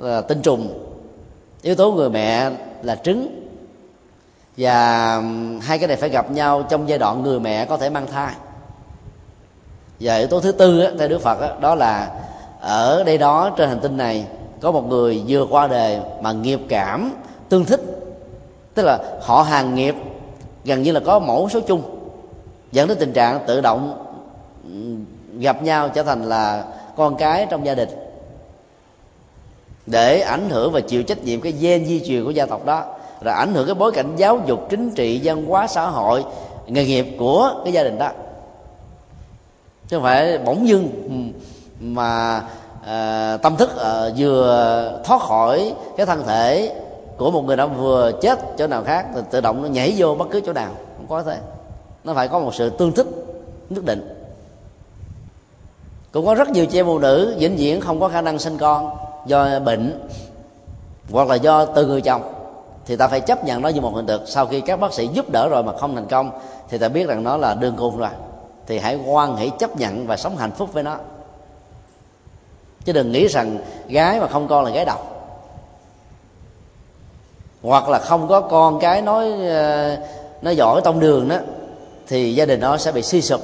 [0.00, 0.78] là tinh trùng.
[1.62, 2.50] Yếu tố người mẹ
[2.82, 3.46] là trứng.
[4.56, 5.22] Và
[5.60, 8.34] hai cái này phải gặp nhau trong giai đoạn người mẹ có thể mang thai.
[10.00, 12.20] Và yếu tố thứ tư theo đức phật đó là
[12.60, 14.26] ở đây đó trên hành tinh này
[14.60, 17.12] có một người vừa qua đời mà nghiệp cảm
[17.48, 17.80] tương thích.
[18.74, 19.94] Tức là họ hàng nghiệp
[20.64, 21.82] gần như là có mẫu số chung.
[22.72, 24.06] Dẫn đến tình trạng tự động
[25.40, 26.64] gặp nhau trở thành là
[26.96, 27.88] con cái trong gia đình.
[29.86, 32.84] Để ảnh hưởng và chịu trách nhiệm cái gen di truyền của gia tộc đó
[33.20, 36.24] rồi ảnh hưởng cái bối cảnh giáo dục chính trị văn hóa xã hội
[36.66, 38.10] nghề nghiệp của cái gia đình đó.
[39.88, 41.40] Chứ không phải bỗng dưng ừ,
[41.80, 42.42] mà
[42.86, 46.74] à, tâm thức à, vừa thoát khỏi cái thân thể
[47.16, 50.14] của một người đã vừa chết chỗ nào khác thì tự động nó nhảy vô
[50.14, 51.38] bất cứ chỗ nào không có thế.
[52.04, 53.06] Nó phải có một sự tương thích
[53.70, 54.19] nhất định
[56.12, 58.58] cũng có rất nhiều chị em phụ nữ vĩnh viễn không có khả năng sinh
[58.58, 58.90] con
[59.26, 60.08] do bệnh
[61.10, 62.22] hoặc là do từ người chồng.
[62.86, 64.22] Thì ta phải chấp nhận nó như một hiện thực.
[64.26, 66.30] Sau khi các bác sĩ giúp đỡ rồi mà không thành công,
[66.68, 68.08] thì ta biết rằng nó là đường cùng rồi.
[68.66, 70.96] Thì hãy quan hãy chấp nhận và sống hạnh phúc với nó.
[72.84, 75.06] Chứ đừng nghĩ rằng gái mà không con là gái độc.
[77.62, 79.96] Hoặc là không có con cái nói ờ,
[80.42, 81.36] nó giỏi tông đường đó,
[82.06, 83.40] thì gia đình nó sẽ bị suy sụp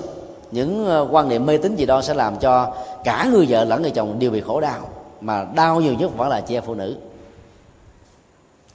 [0.51, 3.83] những ờ, quan niệm mê tín gì đó sẽ làm cho cả người vợ lẫn
[3.83, 4.89] người chồng đều bị khổ đau,
[5.21, 6.97] mà đau nhiều nhất vẫn là chị em phụ nữ.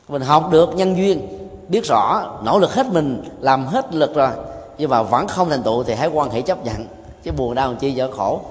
[0.08, 1.28] Mình học được nhân duyên,
[1.68, 4.30] biết rõ, nỗ lực hết mình, làm hết lực rồi,
[4.78, 6.88] nhưng mà vẫn không thành tựu thì hãy quan hệ chấp nhận,
[7.24, 8.42] chứ buồn đau chi vợ khổ.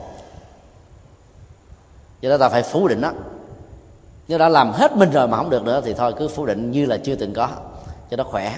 [2.21, 3.13] Do đó ta phải phủ định đó.
[4.29, 6.71] Nếu đã làm hết mình rồi mà không được nữa thì thôi, cứ phủ định
[6.71, 7.49] như là chưa từng có,
[8.11, 8.57] cho nó khỏe.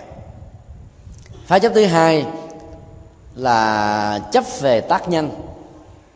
[1.46, 2.26] Phá chấp thứ hai
[3.34, 5.30] là chấp về tác nhân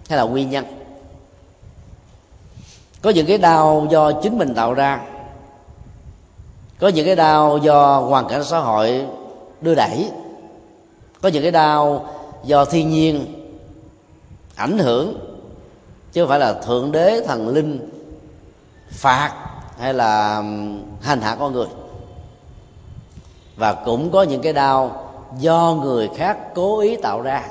[0.09, 0.65] hay là nguyên nhân.
[3.03, 5.01] Có những cái đau do chính mình tạo ra,
[6.79, 9.07] có những cái đau do hoàn cảnh xã hội
[9.61, 10.11] đưa đẩy,
[11.23, 12.09] có những cái đau
[12.45, 13.27] do thiên nhiên
[14.55, 15.19] ảnh hưởng,
[16.13, 17.91] chứ không phải là thượng đế thần linh
[18.91, 19.33] phạt
[19.79, 20.37] hay là
[21.01, 21.67] hành hạ con người.
[23.57, 25.06] Và cũng có những cái đau
[25.39, 27.43] do người khác cố ý tạo ra.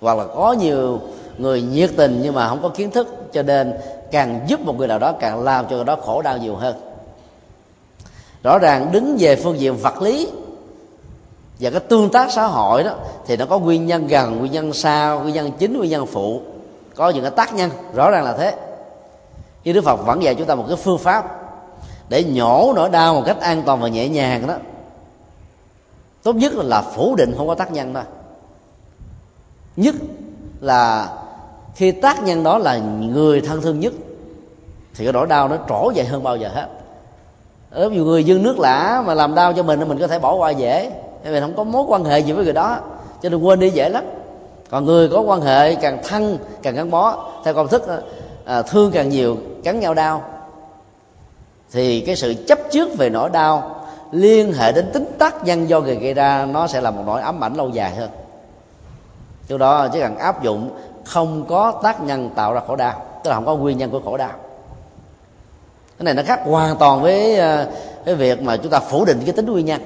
[0.00, 1.00] Hoặc là có nhiều
[1.38, 3.74] người nhiệt tình nhưng mà không có kiến thức, cho nên
[4.10, 6.76] càng giúp một người nào đó càng làm cho người đó khổ đau nhiều hơn.
[8.42, 10.28] Rõ ràng đứng về phương diện vật lý
[11.60, 12.94] và cái tương tác xã hội đó,
[13.26, 16.40] thì nó có nguyên nhân gần, nguyên nhân xa nguyên nhân chính, nguyên nhân phụ.
[16.94, 18.54] Có những cái tác nhân, rõ ràng là thế.
[19.64, 21.42] Nhưng đức phật vẫn dạy chúng ta một cái phương pháp
[22.08, 24.54] để nhổ nỗi đau một cách an toàn và nhẹ nhàng đó
[26.26, 28.02] tốt nhất là phủ định không có tác nhân thôi.
[29.76, 29.94] Nhất
[30.60, 31.08] là
[31.74, 33.92] khi tác nhân đó là người thân thương nhất
[34.94, 36.68] thì cái nỗi đau nó trổ dậy hơn bao giờ hết.
[37.70, 40.06] Ờ, Ở nhiều người dương nước lã mà làm đau cho mình thì mình có
[40.06, 40.90] thể bỏ qua dễ
[41.24, 42.78] vì mình không có mối quan hệ gì với người đó
[43.22, 44.04] cho nên quên đi dễ lắm.
[44.70, 47.82] Còn người có quan hệ càng thân càng gắn bó theo công thức
[48.44, 50.22] à, thương càng nhiều cắn nhau đau
[51.72, 53.75] thì cái sự chấp trước về nỗi đau
[54.16, 57.20] liên hệ đến tính tác nhân do người gây ra, nó sẽ là một nỗi
[57.20, 58.10] ám ảnh lâu dài hơn.
[59.48, 60.70] Do đó chỉ cần áp dụng
[61.04, 64.00] không có tác nhân tạo ra khổ đau, tức là không có nguyên nhân của
[64.04, 64.32] khổ đau.
[65.98, 67.68] Cái này nó khác hoàn toàn với ờ,
[68.04, 69.80] cái việc mà chúng ta phủ định cái tính nguyên nhân.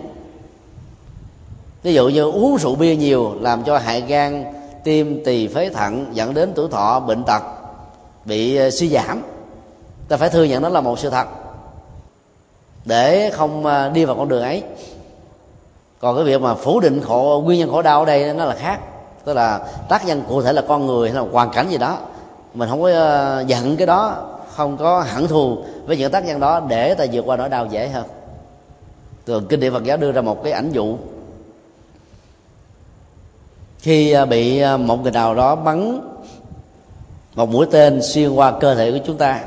[1.83, 4.45] Ví dụ như uống rượu bia nhiều làm cho hại gan,
[4.85, 7.43] tim, tỳ, phế thận dẫn đến tuổi thọ, bệnh tật
[8.25, 9.23] bị ờ, suy giảm.
[10.09, 11.27] Ta phải thừa nhận đó là một sự thật
[12.85, 14.63] để không à, đi vào con đường ấy.
[15.99, 18.55] Còn cái việc mà phủ định khổ, nguyên nhân khổ đau ở đây nó là
[18.55, 18.81] khác.
[19.25, 21.99] Tức là tác nhân cụ thể là con người hay là hoàn cảnh gì đó.
[22.55, 26.41] Mình không có à, giận cái đó, không có hẳn thù với những tác nhân
[26.41, 28.05] đó để ta vượt qua nỗi đau dễ hơn.
[29.25, 30.97] Từ kinh điển phật giáo đưa ra một cái ảnh dụ.
[33.79, 36.01] Khi à, bị một người nào đó bắn
[37.35, 39.41] một mũi tên xuyên qua cơ thể của chúng ta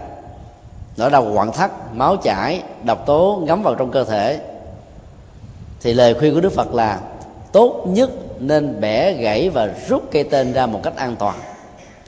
[0.98, 4.40] nỗi đau quặn thắt máu chảy, độc tố ngấm vào trong cơ thể.
[5.82, 7.00] Thì lời khuyên của đức phật là,
[7.52, 11.36] tốt nhất nên bẻ gãy và rút cây tên ra một cách an toàn.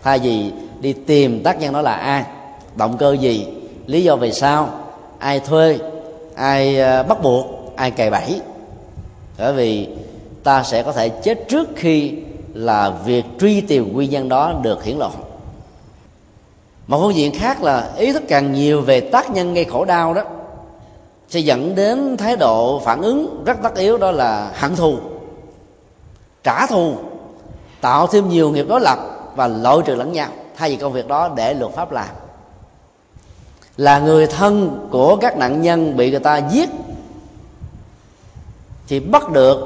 [0.04, 2.24] Thay vì đi tìm tác nhân đó là ai,
[2.76, 3.48] động cơ gì,
[3.86, 4.70] lý do vì sao,
[5.20, 5.80] ai thuê,
[6.36, 7.46] ai ờ, bắt buộc,
[7.76, 8.42] ai cày bẫy.
[9.38, 9.88] Bởi vì
[10.44, 12.14] ta sẽ có thể chết trước khi
[12.54, 15.12] là việc truy tìm nguyên nhân đó được hiển lộ
[16.88, 20.14] một phương diện khác là ý thức càng nhiều về tác nhân gây khổ đau
[20.14, 20.24] đó,
[21.30, 24.98] sẽ dẫn đến thái độ phản ứng rất tất yếu, đó là hận thù,
[26.44, 26.96] trả thù,
[27.82, 29.00] tạo thêm nhiều nghiệp đối lập
[29.36, 32.10] và loại trừ lẫn nhau, thay vì công việc đó để luật pháp làm.
[33.78, 36.70] Là người thân của các nạn nhân bị người ta giết,
[38.88, 39.58] thì bắt được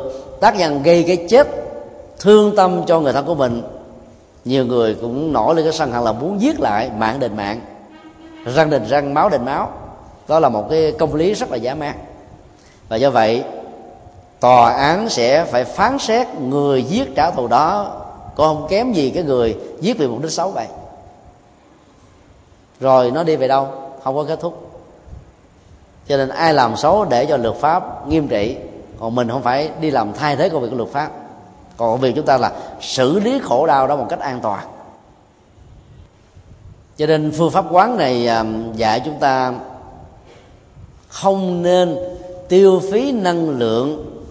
[0.41, 1.47] tác nhân gây cái chết
[2.19, 3.61] thương tâm cho người thân của mình
[4.45, 7.61] nhiều người cũng nổi lên cái sân hận là muốn giết lại mạng đền mạng.
[8.45, 9.69] Răng đền răng, máu đền máu.
[10.27, 11.95] Đó là một cái công lý rất là giả man
[12.89, 13.43] và do vậy,
[14.39, 17.95] tòa án sẽ phải phán xét người giết trả thù đó.
[18.35, 20.67] Có không kém gì cái người giết vì mục đích xấu vậy.
[22.79, 23.67] Rồi nó đi về đâu?
[24.03, 24.81] Không có kết thúc.
[26.07, 28.57] Cho nên ai làm xấu để cho luật pháp nghiêm trị,
[28.99, 31.11] còn mình không phải đi làm thay thế công việc của luật pháp
[31.79, 34.67] còn việc chúng ta là xử lý khổ đau đó một cách an toàn.
[36.97, 39.53] Cho nên phương pháp quán này à, dạy chúng ta
[41.07, 41.97] không nên
[42.49, 44.21] tiêu phí năng lượng,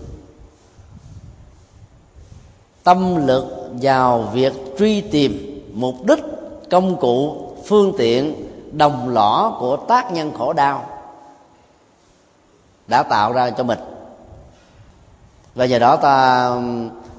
[2.85, 6.25] tâm lực vào việc truy tìm mục đích,
[6.71, 10.87] công cụ, phương tiện, đồng lõa của tác nhân khổ đau
[12.87, 13.79] đã tạo ra cho mình.
[15.55, 16.51] Và nhờ đó ta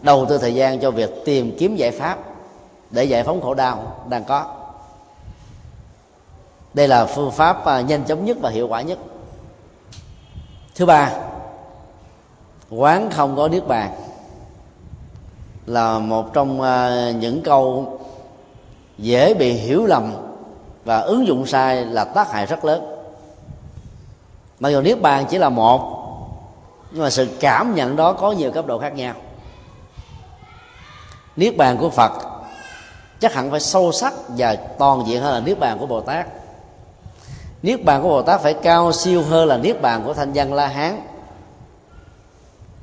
[0.02, 2.18] đầu tư thời gian cho việc tìm kiếm giải pháp
[2.92, 4.56] để giải phóng khổ đau đang có.
[6.74, 9.00] Đây là phương pháp à, nhanh chóng nhất và hiệu quả nhất.
[10.76, 11.12] Thứ ba,
[12.70, 13.92] quán không có niết bàn
[15.66, 18.00] là một trong à, những câu
[18.98, 20.14] dễ bị hiểu lầm
[20.86, 22.96] và ứng dụng sai là tác hại rất lớn.
[24.60, 25.96] Mặc dù niết bàn chỉ là một,
[26.92, 29.14] nhưng mà sự cảm nhận đó có nhiều cấp độ khác nhau
[31.40, 32.12] niết bàn của phật
[33.20, 36.28] chắc hẳn phải sâu sắc và toàn diện hơn là niết bàn của bồ tát.
[37.64, 40.54] Niết bàn của bồ tát phải cao siêu hơn là niết bàn của thanh văn
[40.54, 41.02] la hán.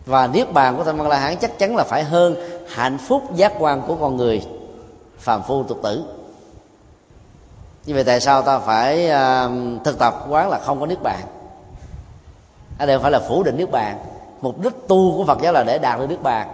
[0.07, 2.37] Và niết bàn của thanh văn la hán chắc chắn là phải hơn
[2.69, 4.43] hạnh phúc giác quan của con người
[5.19, 6.05] phàm phu tục tử.
[7.87, 11.21] Như vậy tại sao ta phải uh, thực tập quán là không có niết bàn?
[12.79, 13.99] Ở đây phải là phủ định niết bàn.
[14.41, 16.49] Mục đích tu của phật giáo là để đạt được niết bàn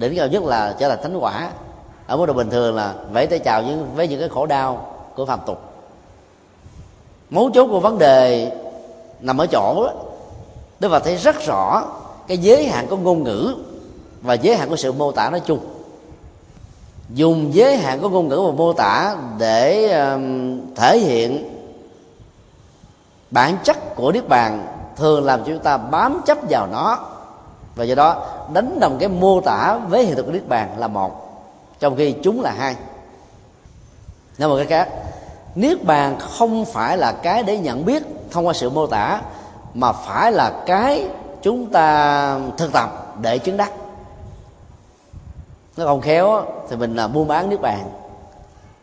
[0.00, 1.50] đỉnh cao nhất là trở thành thánh quả.
[2.06, 4.94] Ở mức độ bình thường là vẫy tay chào với, với những cái khổ đau
[5.16, 5.60] của phàm tục.
[7.30, 8.52] Mấu chốt của vấn đề
[9.20, 9.92] nằm ở chỗ đó.
[10.80, 11.84] Đức Phật thấy rất rõ
[12.26, 13.54] cái giới hạn của ngôn ngữ
[14.22, 15.58] và giới hạn của sự mô tả nói chung.
[17.08, 21.60] Dùng giới hạn của ngôn ngữ và mô tả để um, thể hiện
[23.30, 26.98] bản chất của niết bàn thường làm cho chúng ta bám chấp vào nó
[27.80, 30.88] và do đó, đánh đồng cái mô tả với hiện thực của niết bàn là
[30.88, 31.10] một,
[31.78, 32.76] trong khi chúng là hai.
[34.38, 34.88] Nói một cái khác,
[35.54, 39.20] niết bàn không phải là cái để nhận biết thông qua sự mô tả,
[39.74, 41.08] mà phải là cái
[41.42, 43.72] chúng ta thực tập để chứng đắc.
[45.76, 47.84] Nó không khéo thì mình là buôn bán nước bàn.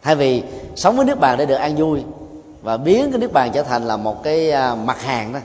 [0.02, 0.44] Thay vì
[0.76, 2.04] sống với nước bàn để được an vui
[2.62, 5.40] và biến cái nước bàn trở thành là một cái à, mặt hàng đó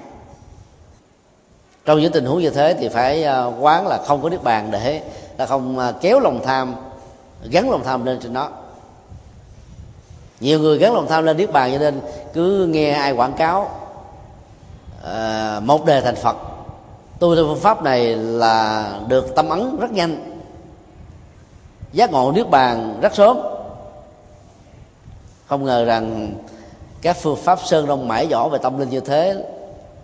[1.85, 4.71] trong những tình huống như thế thì phải à, quán là không có niết bàn
[4.71, 5.03] để
[5.37, 6.75] ta không à, kéo lòng tham
[7.45, 8.49] gắn lòng tham lên trên nó.
[10.41, 12.01] Nhiều người gắn lòng tham lên niết bàn cho nên
[12.33, 13.71] cứ nghe ai quảng cáo
[15.05, 16.37] à, một đề thành phật.
[17.19, 20.39] Tu theo phương pháp này là được tâm ấn rất nhanh.
[21.93, 23.39] Giác ngộ niết bàn rất sớm.
[25.47, 26.35] Không ngờ rằng
[27.03, 29.45] các phương pháp sơn đông mãi võ về tâm linh như thế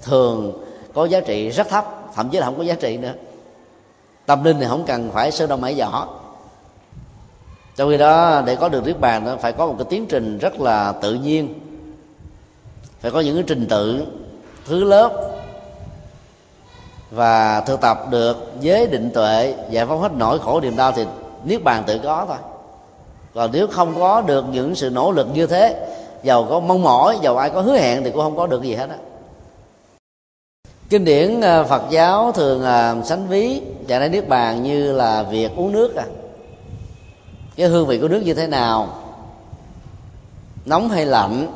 [0.03, 0.68] thường
[0.99, 1.85] có giá trị rất thấp,
[2.15, 3.13] thậm chí là không có giá trị nữa.
[4.27, 6.07] Tâm linh thì không cần phải sơ đông mãi giỏ
[7.77, 10.39] trong khi đó, để có được niết bàn đó, phải có một cái tiến trình
[10.39, 11.55] rất là tự nhiên.
[13.01, 14.07] Phải có những cái trình tự,
[14.67, 15.39] thứ lớp,
[17.11, 21.07] và thực tập được giới định tuệ, giải phóng hết nỗi khổ niềm đau thì
[21.45, 22.37] niết bàn tự có thôi.
[23.35, 25.89] Còn nếu không có được những sự nỗ lực như thế,
[26.23, 28.75] giàu có mong mỏi, giàu ai có hứa hẹn thì cũng không có được gì
[28.75, 28.97] hết á
[30.89, 35.23] kinh điển à, phật giáo thường à, sánh ví trạng thái niết bàn như là
[35.23, 36.05] việc uống nước à.
[37.57, 38.89] Cái hương vị của nước như thế nào?
[40.65, 41.47] Nóng hay lạnh?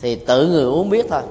[0.00, 1.22] Thì tự người uống biết thôi.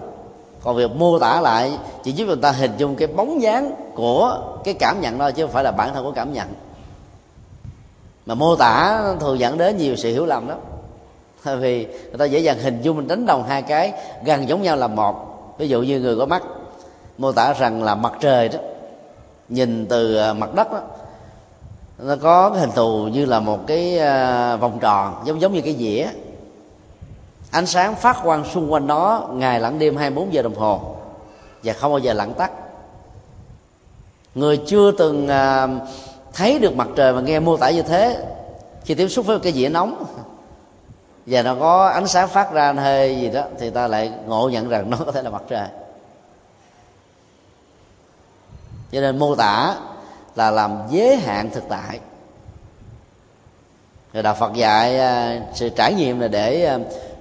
[0.64, 1.72] Còn việc mô tả lại
[2.04, 5.44] chỉ giúp người ta hình dung cái bóng dáng của cái cảm nhận thôi, chứ
[5.44, 6.48] không phải là bản thân của cảm nhận.
[8.26, 10.56] Mà mô tả thường dẫn đến nhiều sự hiểu lầm đó
[11.44, 13.94] Tại vì người ta dễ dàng hình dung mình đánh đồng hai cái,
[14.26, 15.29] gần giống nhau là một
[15.60, 16.44] ví dụ như người có mắt,
[17.18, 18.60] mô tả rằng là mặt trời đó,
[19.50, 20.82] nhìn từ à, mặt đất đó,
[21.98, 25.62] nó có cái hình thù như là một cái à, vòng tròn, giống giống như
[25.62, 26.08] cái dĩa.
[27.52, 30.96] Ánh sáng phát quang xung quanh nó, ngày lẫn đêm 24 giờ đồng hồ,
[31.64, 32.52] và không bao giờ lặng tắt.
[34.36, 35.68] Người chưa từng à,
[36.34, 38.26] thấy được mặt trời mà nghe mô tả như thế,
[38.86, 40.06] khi tiếp xúc với cái dĩa nóng
[41.30, 44.70] và nó có ánh sáng phát ra hơi gì đó, thì ta lại ngộ nhận
[44.70, 45.68] rằng nó có thể là mặt trời.
[48.92, 49.76] Cho nên mô tả
[50.36, 52.00] là làm giới hạn thực tại.
[54.14, 56.78] Rồi đạo phật dạy à, sự trải nghiệm là để à,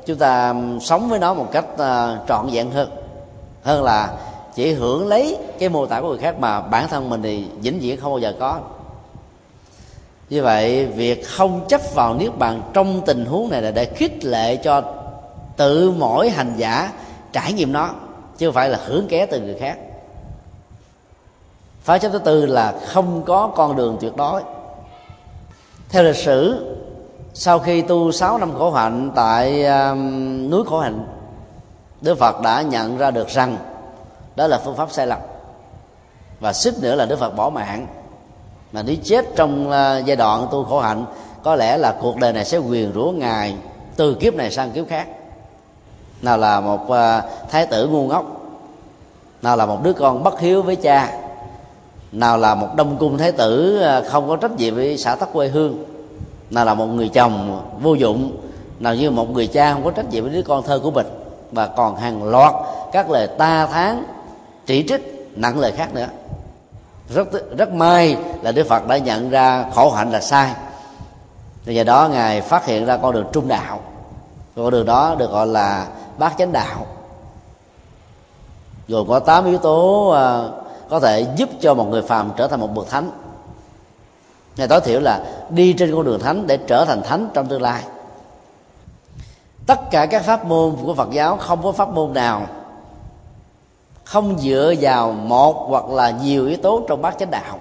[0.07, 2.91] chúng ta sống với nó một cách à, trọn vẹn hơn.
[3.63, 4.13] Hơn là
[4.55, 7.79] chỉ hưởng lấy cái mô tả của người khác mà bản thân mình thì vĩnh
[7.81, 8.61] viễn không bao giờ có
[10.31, 14.25] như vậy việc không chấp vào niết bàn trong tình huống này là để khích
[14.25, 14.83] lệ cho
[15.57, 16.93] tự mỗi hành giả
[17.33, 17.91] trải nghiệm nó
[18.39, 19.79] chứ không phải là hưởng ké từ người khác.
[21.83, 24.43] Phá chấp thứ tư là không có con đường tuyệt đối.
[25.89, 26.67] Theo lịch sử
[27.35, 31.07] sau khi tu 6 năm khổ hạnh tại um, núi khổ hạnh
[32.01, 33.57] đức phật đã nhận ra được rằng
[34.37, 35.19] đó là phương pháp sai lầm.
[36.41, 37.87] Và xích nữa là đức phật bỏ mạng
[38.73, 41.05] mà nếu chết trong à, giai đoạn tu khổ hạnh,
[41.43, 43.55] có lẽ là cuộc đời này sẽ quyền rủa ngài
[43.97, 45.07] từ kiếp này sang kiếp khác.
[46.23, 48.41] Nào là một à, thái tử ngu ngốc,
[49.43, 51.19] nào là một đứa con bất hiếu với cha,
[52.13, 55.33] nào là một đông cung thái tử à, không có trách nhiệm với xã tắc
[55.33, 55.85] quê hương,
[56.51, 58.37] nào là một người chồng vô dụng,
[58.81, 61.07] nào như một người cha không có trách nhiệm với đứa con thơ của mình,
[61.53, 62.55] và còn hàng loạt
[62.93, 64.05] các lời ta tháng
[64.67, 66.07] chỉ trích, nặng lời khác nữa
[67.09, 70.55] rất rất may là đức phật đã nhận ra khổ hạnh là sai.
[71.65, 73.81] Thì giờ đó ngài phát hiện ra con đường trung đạo.
[74.57, 75.87] Con đường đó được gọi là
[76.19, 76.87] bát chánh đạo.
[78.89, 80.49] Gồm có tám yếu tố à,
[80.91, 83.11] có thể giúp cho một người phàm trở thành một bậc thánh.
[84.57, 87.63] Ngài tối thiểu là đi trên con đường thánh để trở thành thánh trong tương
[87.63, 87.83] lai.
[89.67, 92.47] Tất cả các pháp môn của phật giáo không có pháp môn nào
[94.09, 97.59] không dựa vào một hoặc là nhiều yếu tố trong bát chánh đạo.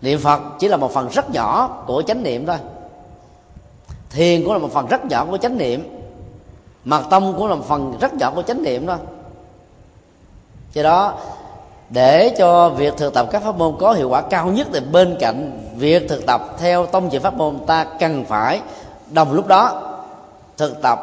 [0.00, 2.56] Niệm phật chỉ là một phần rất nhỏ của chánh niệm thôi.
[4.10, 6.00] Thiền cũng là một phần rất nhỏ của chánh niệm.
[6.84, 8.96] Mật tâm cũng là một phần rất nhỏ của chánh niệm thôi.
[10.72, 11.14] Do đó,
[11.90, 15.16] để cho việc thực tập các pháp môn có hiệu quả cao nhất thì bên
[15.20, 18.60] cạnh việc thực tập theo tông chỉ pháp môn, ta cần phải
[19.10, 19.82] đồng lúc đó
[20.56, 20.98] thực tập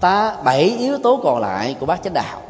[0.00, 2.40] ta bảy yếu tố còn lại của bát chánh đạo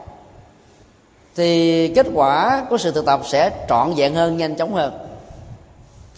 [1.37, 4.93] thì kết quả của sự thực tập sẽ trọn vẹn hơn, nhanh chóng hơn.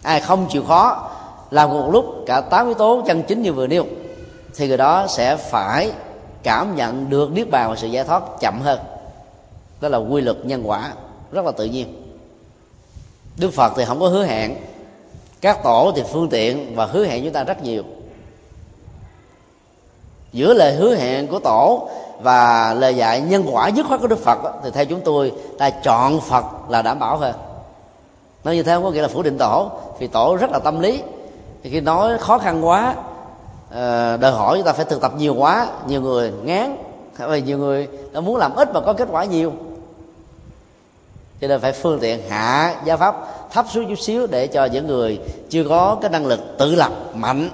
[0.02, 1.10] Ai không chịu khó,
[1.50, 3.84] làm một lúc, cả tám yếu tố chân chính như vừa nêu,
[4.56, 5.92] thì người đó sẽ phải
[6.42, 8.80] cảm nhận được niết bàn và sự giải thoát chậm hơn.
[9.80, 10.92] Đó là quy luật nhân quả,
[11.32, 12.02] rất là tự nhiên.
[13.36, 14.56] Đức phật thì không có hứa hẹn,
[15.40, 17.82] các tổ thì phương tiện và hứa hẹn chúng ta rất nhiều.
[20.32, 21.88] Giữa lời hứa hẹn của tổ
[22.20, 25.70] và lời dạy nhân quả dứt khoát của đức phật thì theo chúng tôi, ta
[25.70, 27.34] chọn phật là đảm bảo hơn
[28.44, 30.80] nói như thế không có nghĩa là phủ định tổ, vì tổ rất là tâm
[30.80, 31.02] lý.
[31.62, 32.94] Thì khi nói khó khăn quá
[33.70, 36.76] ờ, đòi hỏi chúng ta phải thực tập nhiều quá, nhiều người ngán
[37.28, 39.52] vì nhiều người đã muốn làm ít mà có kết quả nhiều.
[41.40, 43.16] Cho nên phải phương tiện hạ giá pháp
[43.52, 46.92] thấp xuống chút xíu để cho những người chưa có cái năng lực tự lập
[47.14, 47.50] mạnh,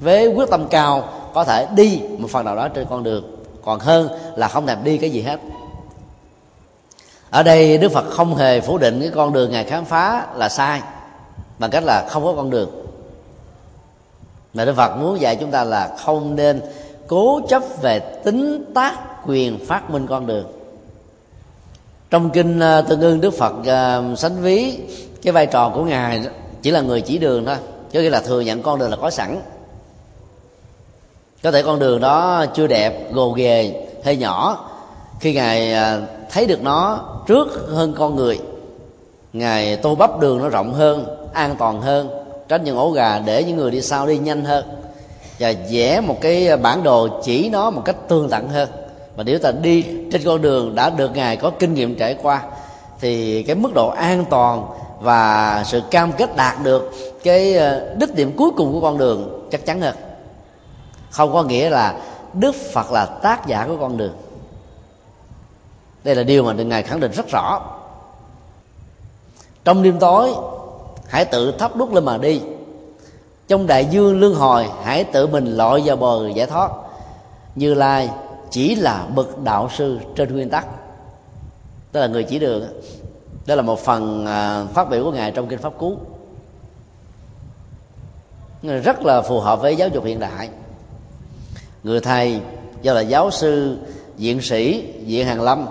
[0.00, 1.04] với quyết tâm cao,
[1.34, 3.35] có thể đi một phần nào đó trên con đường
[3.66, 5.40] còn hơn là không thèm đi cái gì hết.
[7.30, 10.48] Ở đây đức phật không hề phủ định cái con đường ngài khám phá là
[10.48, 10.82] sai
[11.58, 12.70] bằng cách là không có con đường.
[14.54, 16.60] Mà đức phật muốn dạy chúng ta là không nên
[17.06, 20.46] cố chấp về tính tác quyền phát minh con đường.
[22.10, 24.78] Trong kinh ờ, tương ương đức phật uh, sánh ví
[25.22, 26.22] cái vai trò của ngài
[26.62, 27.56] chỉ là người chỉ đường thôi
[27.90, 29.40] chứ nghĩa là thừa nhận con đường là có sẵn
[31.46, 34.68] có thể con đường đó chưa đẹp, gồ ghề hơi nhỏ.
[35.20, 38.38] Khi ngài à, thấy được nó trước hơn con người,
[39.32, 42.08] ngài tô bắp đường nó rộng hơn, an toàn hơn,
[42.48, 44.64] tránh những ổ gà để những người đi sau đi nhanh hơn
[45.38, 48.68] và vẽ một cái bản đồ chỉ nó một cách tương tận hơn.
[49.16, 49.82] Và nếu ta đi
[50.12, 52.42] trên con đường đã được ngài có kinh nghiệm trải qua,
[53.00, 54.66] thì cái mức độ an toàn
[55.00, 56.92] và sự cam kết đạt được
[57.22, 59.94] cái ờ, đích điểm cuối cùng của con đường chắc chắn hơn
[61.10, 62.00] không có nghĩa là
[62.32, 64.14] đức phật là tác giả của con đường.
[66.04, 67.60] Đây là điều mà ngài khẳng định rất rõ.
[69.64, 70.34] Trong đêm tối,
[71.08, 72.40] hãy tự thắp đuốc lên mà đi.
[73.48, 76.70] Trong đại dương lương hồi, hãy tự mình lội vào bờ giải thoát.
[77.54, 78.10] Như lai
[78.50, 80.66] chỉ là bậc đạo sư trên nguyên tắc.
[81.92, 82.68] Đó là người chỉ đường.
[83.46, 85.98] Đó là một phần à, phát biểu của ngài trong kinh pháp cú.
[88.62, 90.48] Rất là phù hợp với giáo dục hiện đại
[91.86, 92.40] người thầy
[92.82, 93.78] do là giáo sư
[94.16, 95.66] viện sĩ viện hàng lâm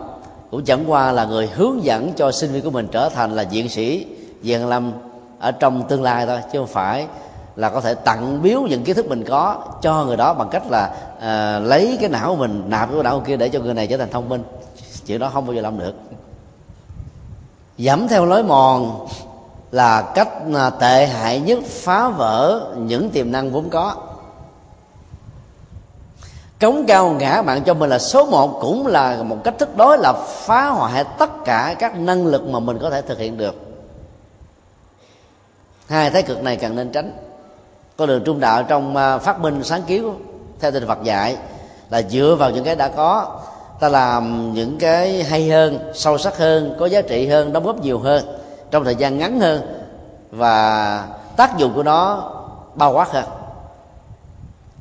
[0.51, 3.43] cũng chẳng qua là người hướng dẫn cho sinh viên của mình trở thành là
[3.43, 4.05] viện sĩ
[4.41, 4.91] viện hàng lâm
[5.39, 7.07] ở trong tương lai thôi chứ không phải
[7.55, 10.63] là có thể tặng biếu những kiến thức mình có cho người đó bằng cách
[10.71, 13.87] là à, lấy cái não của mình nạp cái não kia để cho người này
[13.87, 14.43] trở thành thông minh.
[15.05, 15.95] Chuyện đó không bao giờ làm được.
[17.77, 19.07] Dẫm theo lối mòn
[19.71, 23.95] là cách ờ, tệ hại nhất phá vỡ những tiềm năng vốn có
[26.59, 29.97] cống cao ngã mạng cho mình là số một, cũng là một cách thức đối
[29.97, 33.55] là phá hoại tất cả các năng lực mà mình có thể thực hiện được.
[35.89, 37.11] Hai thái cực này cần nên tránh.
[37.97, 40.13] Con đường trung đạo trong à, phát minh sáng kiến
[40.59, 41.37] theo tinh Phật dạy
[41.89, 43.39] là dựa vào những cái đã có,
[43.79, 47.81] ta làm những cái hay hơn, sâu sắc hơn, có giá trị hơn, đóng góp
[47.81, 48.25] nhiều hơn,
[48.71, 49.61] trong thời gian ngắn hơn,
[50.31, 51.03] và
[51.35, 52.31] tác dụng của nó
[52.75, 53.25] bao quát hơn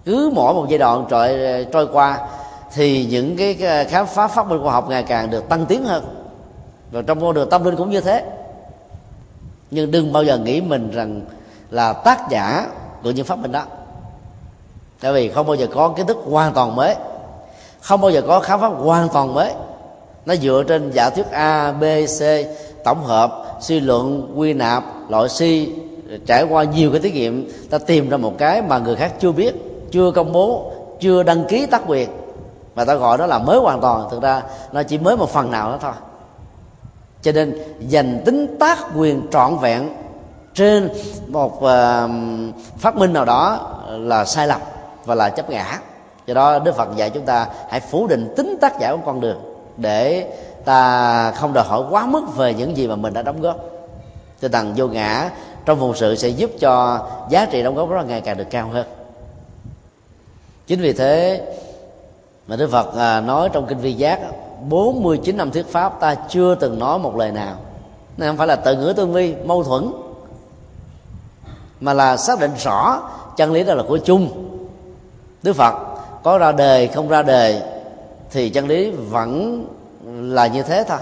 [0.04, 2.18] cứ mỗi một giai đoạn trôi trôi qua,
[2.74, 6.04] thì những cái khám phá phát minh khoa học ngày càng được tăng tiến hơn.
[6.90, 8.24] Và trong con đường tâm linh cũng như thế.
[9.70, 11.20] Nhưng đừng bao giờ nghĩ mình rằng
[11.70, 12.66] là tác giả
[13.02, 13.62] của những phát minh đó.
[15.00, 16.94] Tại vì không bao giờ có kiến thức hoàn toàn mới.
[17.80, 19.52] Không bao giờ có khám phá hoàn toàn mới.
[20.26, 21.84] Nó dựa trên giả thuyết a, b,
[22.18, 22.22] c,
[22.84, 25.70] tổng hợp, suy luận, quy nạp, loại suy,
[26.26, 29.32] trải qua nhiều cái thí nghiệm, ta tìm ra một cái mà người khác chưa
[29.32, 29.54] biết
[29.94, 32.08] chưa công bố chưa đăng ký tác quyền.
[32.74, 34.42] Mà ta gọi đó là mới hoàn toàn thực ra
[34.72, 35.92] nó chỉ mới một phần nào đó thôi.
[37.22, 39.88] Cho nên dành tính tác quyền trọn vẹn
[40.54, 40.88] trên
[41.28, 42.10] một uh,
[42.78, 44.60] phát minh nào đó là sai lầm
[45.04, 45.80] và là chấp ngã.
[46.26, 49.20] Do đó đức phật dạy chúng ta hãy phủ định tính tác giả của con
[49.20, 49.40] đường
[49.76, 50.30] để
[50.64, 53.56] ta không đòi hỏi quá mức về những gì mà mình đã đóng góp.
[54.40, 55.30] Tinh thần vô ngã
[55.64, 58.68] trong phụng sự sẽ giúp cho giá trị đóng góp đó ngày càng được cao
[58.72, 58.86] hơn
[60.66, 61.42] chính vì thế
[62.46, 64.20] mà Đức Phật à, nói trong kinh Vi Giác
[64.68, 67.56] 49 năm thuyết pháp, ta chưa từng nói một lời nào.
[68.16, 69.92] Nên không phải là tự ngữ tương vi mâu thuẫn,
[71.80, 73.02] mà là xác định rõ
[73.36, 74.48] chân lý đó là của chung.
[75.42, 75.74] Đức Phật,
[76.22, 77.62] có ra đời, không ra đời,
[78.30, 79.64] thì chân lý vẫn
[80.06, 80.98] là như thế thôi.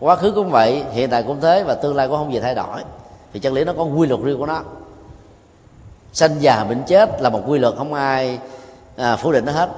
[0.00, 2.54] Quá khứ cũng vậy, hiện tại cũng thế, và tương lai cũng không gì thay
[2.54, 2.80] đổi.
[3.32, 4.60] Thì chân lý nó có quy luật riêng của nó.
[6.12, 8.38] Sanh già bệnh chết là một quy luật, không ai
[9.00, 9.70] à, phủ định nó hết.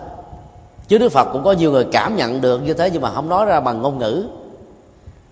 [0.89, 3.29] Chứ đức phật cũng có nhiều người cảm nhận được như thế nhưng mà không
[3.29, 4.27] nói ra bằng ngôn ngữ.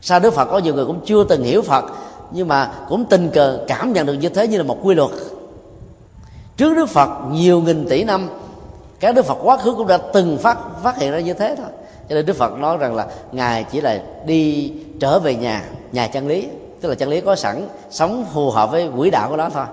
[0.00, 1.84] Sao đức phật có nhiều người cũng chưa từng hiểu phật
[2.30, 5.10] nhưng mà cũng tình cờ cảm nhận được như thế như là một quy luật.
[6.56, 8.28] Trước đức phật nhiều nghìn tỷ năm
[9.00, 11.68] các đức phật quá khứ cũng đã từng phát phát hiện ra như thế thôi.
[12.08, 16.06] Cho nên đức phật nói rằng là ngài chỉ là đi trở về nhà nhà
[16.06, 16.48] chân lý
[16.80, 19.64] tức là chân lý có sẵn sống phù hợp với quỹ đạo của nó thôi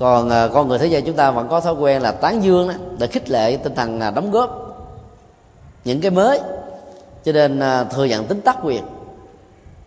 [0.00, 2.68] còn à, con người thế gian chúng ta vẫn có thói quen là tán dương
[2.68, 4.76] đó để khích lệ tinh thần à, đóng góp
[5.84, 6.40] những cái mới.
[7.24, 8.82] Cho nên à, thừa nhận tính tác quyền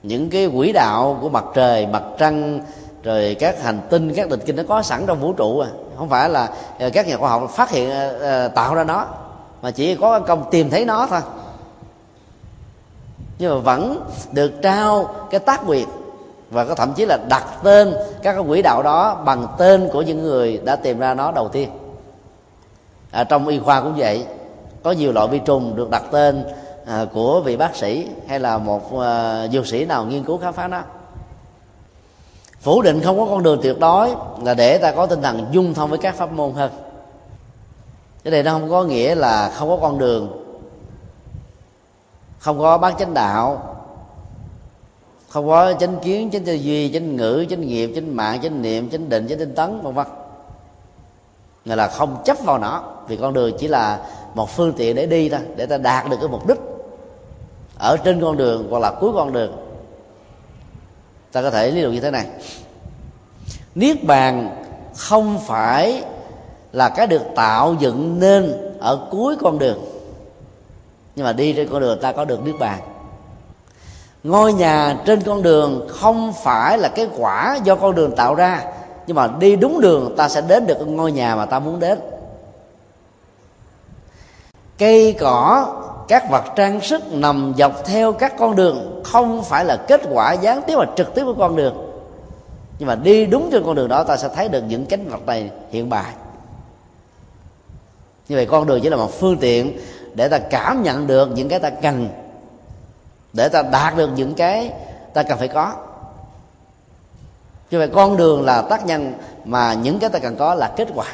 [0.03, 2.59] những cái quỹ đạo của mặt trời mặt trăng
[3.03, 5.69] rồi các hành tinh các định kinh nó có sẵn trong vũ trụ à.
[5.97, 6.49] Không phải là
[6.79, 7.91] à, các nhà khoa học phát hiện
[8.55, 9.05] tạo ra nó
[9.61, 11.21] mà chỉ có công tìm thấy nó thôi.
[13.39, 15.87] Nhưng mà vẫn được trao cái tác quyền
[16.53, 17.93] và có thậm chí là đặt tên
[18.23, 21.49] các cái quỹ đạo đó bằng tên của những người đã tìm ra nó đầu
[21.49, 21.69] tiên.
[23.11, 24.25] À, trong y khoa cũng vậy.
[24.83, 26.43] Có nhiều loại vi trùng được đặt tên
[26.85, 30.53] à, của vị bác sĩ hay là một à, dược sĩ nào nghiên cứu khám
[30.53, 30.81] phá nó.
[32.61, 34.09] Phủ định không có con đường tuyệt đối
[34.43, 36.71] là để ta có tinh thần dung thông với các pháp môn hơn.
[38.23, 40.43] Cái này nó không có nghĩa là không có con đường
[42.43, 43.72] không có bác chánh đạo
[45.33, 48.89] không có chánh kiến, chánh tư duy, chánh ngữ, chánh nghiệp, chánh mạng, chánh niệm,
[48.89, 50.07] chánh định, chánh tinh tấn, vân vân.
[51.65, 54.05] Nghĩa là không chấp vào nó, vì con đường chỉ là
[54.35, 56.57] một phương tiện để đi thôi, để ta đạt được cái mục đích
[57.77, 59.53] ở trên con đường hoặc là cuối con đường.
[61.31, 62.27] Ta có thể lý luận như thế này.
[63.75, 64.63] Niết bàn
[64.95, 66.03] không phải
[66.71, 69.79] là cái được tạo dựng nên ở cuối con đường,
[71.15, 72.79] nhưng mà đi trên con đường ta có được niết bàn
[74.23, 78.63] ngôi nhà trên con đường không phải là cái quả do con đường tạo ra,
[79.07, 81.99] nhưng mà đi đúng đường ta sẽ đến được ngôi nhà mà ta muốn đến.
[84.77, 85.67] Cây cỏ,
[86.07, 90.33] các vật trang sức nằm dọc theo các con đường không phải là kết quả
[90.33, 91.89] gián tiếp và trực tiếp của con đường.
[92.79, 95.25] Nhưng mà đi đúng trên con đường đó ta sẽ thấy được những cánh vật
[95.25, 96.13] này hiện bài.
[98.29, 99.77] Như vậy con đường chỉ là một phương tiện
[100.13, 102.09] để ta cảm nhận được những cái ta cần
[103.33, 104.71] để ta đạt được những cái
[105.13, 105.73] ta cần phải có.
[107.69, 109.13] Chứ vậy con đường là tác nhân
[109.45, 111.05] mà những cái ta cần có là kết quả.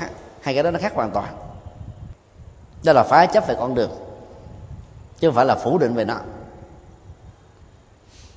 [0.42, 1.28] Hai cái đó nó khác hoàn toàn.
[2.84, 3.92] Đó là phá chấp về con đường,
[5.20, 6.16] chứ không phải là phủ định về nó.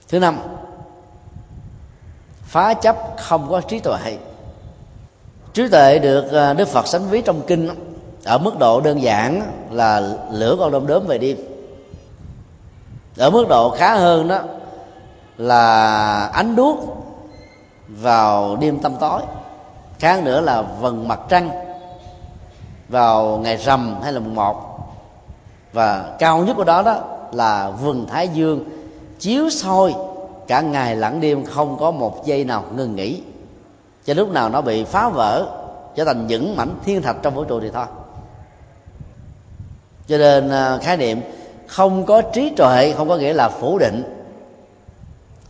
[0.08, 0.38] Thứ năm,
[2.42, 4.18] phá chấp không có trí tuệ.
[5.52, 7.70] Trí tuệ được ờ, đức phật sánh ví trong kinh
[8.24, 11.51] ở mức độ đơn giản là lửa con đom đóm về đêm
[13.16, 14.38] ở mức độ khá hơn đó
[15.38, 16.78] là ánh đuốc
[17.88, 19.22] vào đêm tăm tối
[19.98, 21.50] khá nữa là vầng mặt trăng
[22.88, 24.78] vào ngày rằm hay là mùng một.
[25.72, 27.00] Và cao nhất của đó đó
[27.32, 28.64] là vầng thái dương
[29.18, 29.94] chiếu soi
[30.46, 33.22] cả ngày lẫn đêm, không có một giây nào ngừng nghỉ.
[34.04, 35.46] Cho lúc nào nó bị phá vỡ,
[35.96, 37.86] trở thành những mảnh thiên thạch trong vũ trụ thì thôi.
[40.06, 41.20] Cho nên à, khái niệm
[41.72, 44.02] không có trí tuệ, không có nghĩa là phủ định.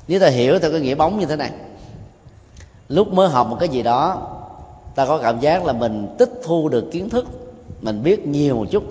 [0.08, 1.50] Nếu ta hiểu theo cái nghĩa bóng như thế này,
[2.88, 4.28] lúc mới học một cái gì đó,
[4.94, 7.26] ta có cảm giác là mình tích thu được kiến thức,
[7.80, 8.82] mình biết nhiều một chút.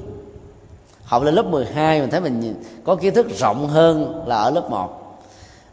[1.03, 4.69] Học lên lớp 12 mình thấy mình có kiến thức rộng hơn là ở lớp
[4.69, 5.21] 1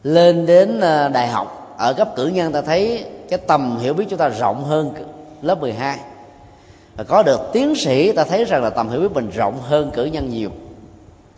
[0.03, 4.05] lên đến à, đại học, ở cấp cử nhân ta thấy cái tầm hiểu biết
[4.11, 4.93] chúng ta rộng hơn
[5.43, 5.99] lớp 12
[6.97, 9.91] và có được tiến sĩ, ta thấy rằng là tầm hiểu biết mình rộng hơn
[9.95, 10.51] cử nhân nhiều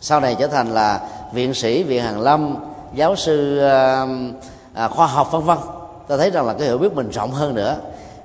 [0.01, 1.01] sau này trở thành là
[1.33, 2.55] viện sĩ viện hàn lâm
[2.95, 3.59] giáo sư
[4.73, 5.57] à, khoa học vân vân.
[6.07, 7.77] Ta thấy rằng là cái hiểu biết mình rộng hơn nữa.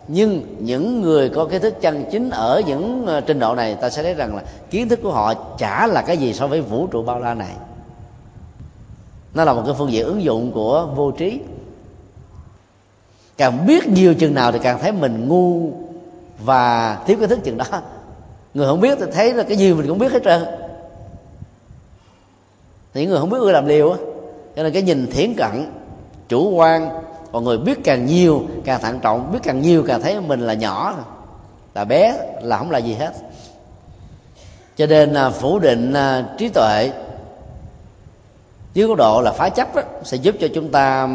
[0.09, 3.91] Nhưng những người có kiến thức chân chính ở những ờ, trình độ này ta
[3.91, 6.87] sẽ thấy rằng là kiến thức của họ chả là cái gì so với vũ
[6.87, 7.53] trụ bao la này.
[9.35, 11.41] Nó là một cái phương diện ứng dụng của vô trí.
[13.37, 15.71] Càng biết nhiều chừng nào thì càng thấy mình ngu
[16.45, 17.65] và thiếu kiến thức chừng đó.
[18.55, 20.45] Người không biết thì thấy là cái gì mình cũng biết hết trơn
[23.01, 23.99] những người không biết ưa làm liều á
[24.57, 25.71] cho nên cái nhìn thiển cận
[26.29, 26.89] chủ quan
[27.33, 30.55] còn người biết càng nhiều càng thận trọng biết càng nhiều càng thấy mình là
[30.55, 30.95] nhỏ
[31.77, 33.13] là bé là không là gì hết.
[34.77, 36.91] Cho nên là phủ định à, trí tuệ
[38.75, 41.09] dưới góc độ là phá chấp đó, sẽ giúp cho chúng ta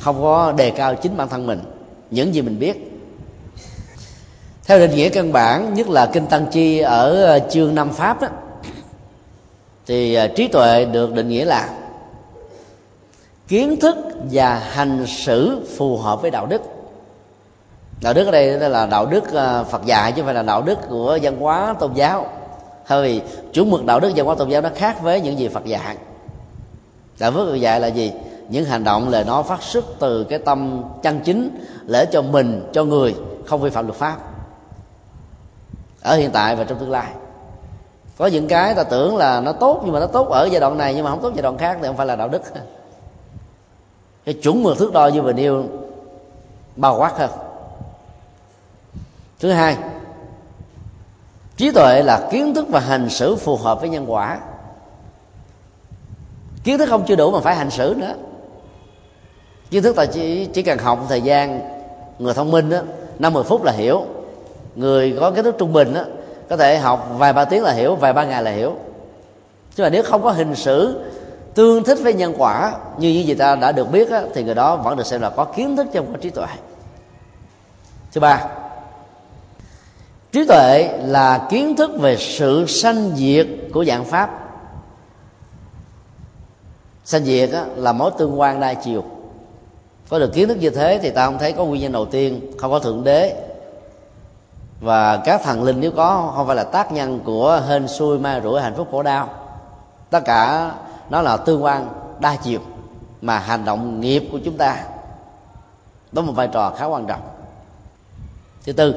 [0.00, 1.60] không có đề cao chính bản thân mình
[2.10, 3.02] những gì mình biết.
[4.66, 8.20] Theo định nghĩa căn bản nhất là kinh tăng chi ở à, chương năm pháp
[8.20, 8.28] đó
[9.88, 11.68] thì à, trí tuệ được định nghĩa là
[13.48, 13.96] kiến thức
[14.30, 16.62] và hành xử phù hợp với đạo đức.
[18.02, 20.62] Đạo đức ở đây là đạo đức à, phật dạy chứ không phải là đạo
[20.62, 22.26] đức của văn hóa tôn giáo.
[22.88, 23.22] Bởi vì
[23.52, 25.96] chủ mực đạo đức văn hóa tôn giáo nó khác với những gì phật dạy.
[27.18, 28.12] Đạo đức phật dạy là gì?
[28.48, 32.68] Những hành động lời nói phát xuất từ cái tâm chân chính để cho mình,
[32.72, 33.14] cho người,
[33.46, 34.16] không vi phạm luật pháp.
[36.02, 37.08] Ở hiện tại và trong tương lai
[38.18, 40.78] có những cái ta tưởng là nó tốt nhưng mà nó tốt ở giai đoạn
[40.78, 42.42] này nhưng mà không tốt giai đoạn khác thì không phải là đạo đức.
[44.24, 45.64] Cái chuẩn mực thước đo như vừa nêu,
[46.76, 47.30] bao quát hơn.
[49.40, 49.76] Thứ hai,
[51.56, 54.38] trí tuệ là kiến thức và hành xử phù hợp với nhân quả.
[56.64, 58.14] Kiến thức không chưa đủ mà phải hành xử nữa.
[59.70, 61.60] Kiến thức ta chỉ chỉ cần học thời gian,
[62.18, 62.78] người thông minh đó
[63.18, 64.04] năm mười phút là hiểu.
[64.76, 66.02] Người có kiến thức trung bình đó
[66.48, 68.76] có thể học vài ba tiếng là hiểu vài ba ngày là hiểu.
[69.74, 71.00] Chứ mà nếu không có hình xử
[71.54, 74.54] tương thích với nhân quả như những gì ta đã được biết á, thì người
[74.54, 76.46] đó vẫn được xem là có kiến thức trong có trí tuệ.
[78.12, 78.48] Thứ ba
[80.32, 84.30] trí tuệ là kiến thức về sự sanh diệt của dạng pháp.
[87.04, 89.04] Sanh diệt á, là mối tương quan đa chiều.
[90.08, 92.40] Có được kiến thức như thế thì ta không thấy có nguyên nhân đầu tiên
[92.58, 93.47] không có thượng đế
[94.80, 98.40] và các thần linh nếu có, không phải là tác nhân của hên xui, ma
[98.40, 99.28] rủi hạnh phúc, khổ đau.
[100.10, 100.72] Tất cả
[101.10, 101.88] nó là tương quan
[102.20, 102.60] đa chiều
[103.22, 104.76] mà hành động nghiệp của chúng ta
[106.12, 107.20] đóng một vai trò khá quan trọng.
[108.66, 108.94] Thứ tư,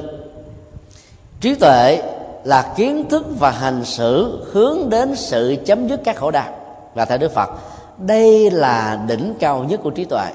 [1.40, 2.02] trí tuệ
[2.44, 6.48] là kiến thức và hành xử hướng đến sự chấm dứt các khổ đau.
[6.94, 7.50] Và theo đức phật,
[7.98, 10.26] đây là đỉnh cao nhất của trí tuệ.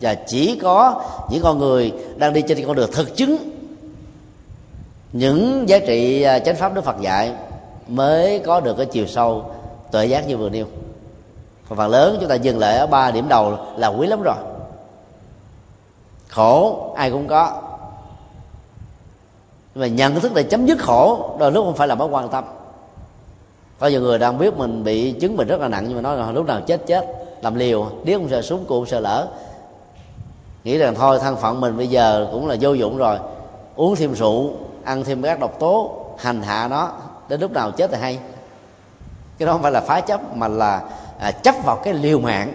[0.00, 3.49] Và chỉ có những con người đang đi trên con đường thực chứng
[5.12, 7.32] những giá trị à, chánh pháp đức phật dạy
[7.88, 9.44] mới có được cái chiều sâu,
[9.92, 10.66] tuệ giác như vừa nêu.
[11.68, 14.36] Còn phần lớn chúng ta dừng lại ở ba điểm đầu là quý lắm rồi.
[16.28, 17.62] Khổ, ai cũng có.
[19.74, 22.28] Nhưng mà nhận thức để chấm dứt khổ, đôi lúc không phải là mối quan
[22.28, 22.44] tâm.
[23.78, 26.16] Có nhiều người đang biết mình bị chứng bệnh rất là nặng, nhưng mà nói
[26.16, 27.06] là lúc nào chết chết.
[27.42, 29.28] Làm liều, điếc không sợ súng cụ sợ lỡ
[30.64, 33.18] nghĩ rằng thôi, thân phận mình bây giờ cũng là vô dụng rồi.
[33.76, 34.52] Uống thêm rượu
[34.90, 36.92] ăn thêm các độc tố hành hạ nó
[37.28, 38.18] đến lúc nào chết thì hay.
[39.38, 40.82] Cái đó không phải là phá chấp mà là
[41.18, 42.52] à, chấp vào cái liều mạng.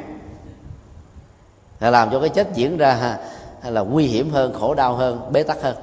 [1.79, 3.17] Là làm cho cái chết diễn ra
[3.61, 5.75] hay là nguy hiểm hơn khổ đau hơn bế tắc hơn.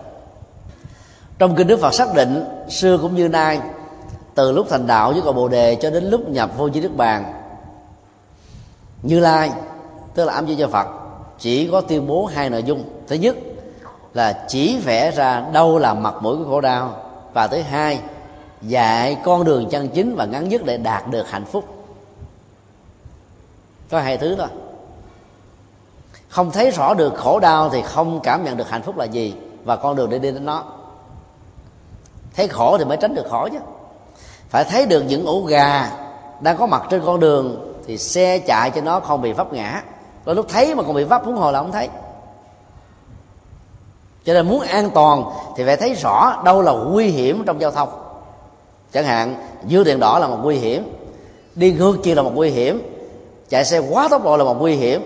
[1.39, 3.61] Trong kinh đức phật xác định xưa cũng như nay
[4.35, 6.97] từ lúc thành đạo với cội bồ đề cho đến lúc nhập vô di đức
[6.97, 7.33] bàn
[9.03, 9.51] như lai
[10.15, 10.87] tức là âm duy cho phật
[11.39, 12.85] chỉ có tuyên bố hai nội dung.
[13.09, 13.37] Thứ nhất
[14.15, 16.97] là chỉ vẽ ra đâu là mặt mũi của khổ đau.
[17.33, 18.01] Và thứ hai,
[18.63, 21.65] dạy con đường chân chính và ngắn nhất để đạt được hạnh phúc.
[23.91, 24.49] Có hai thứ thôi.
[26.29, 29.35] Không thấy rõ được khổ đau thì không cảm nhận được hạnh phúc là gì
[29.65, 30.65] và con đường để đi đến nó.
[32.37, 33.59] Thấy khổ thì mới tránh được khổ chứ.
[34.49, 35.91] Phải thấy được những ổ gà
[36.41, 39.83] đang có mặt trên con đường thì xe chạy cho nó không bị vấp ngã.
[40.25, 41.89] Rồi lúc thấy mà còn bị vấp huống hồ là không thấy
[44.25, 45.25] cho nên muốn an toàn
[45.57, 47.89] thì phải thấy rõ đâu là nguy hiểm trong giao thông.
[48.93, 49.35] Chẳng hạn
[49.67, 50.93] dưới đèn đỏ là một nguy hiểm
[51.55, 52.83] đi ngược chiều là một nguy hiểm
[53.49, 55.03] chạy xe quá tốc độ là một nguy hiểm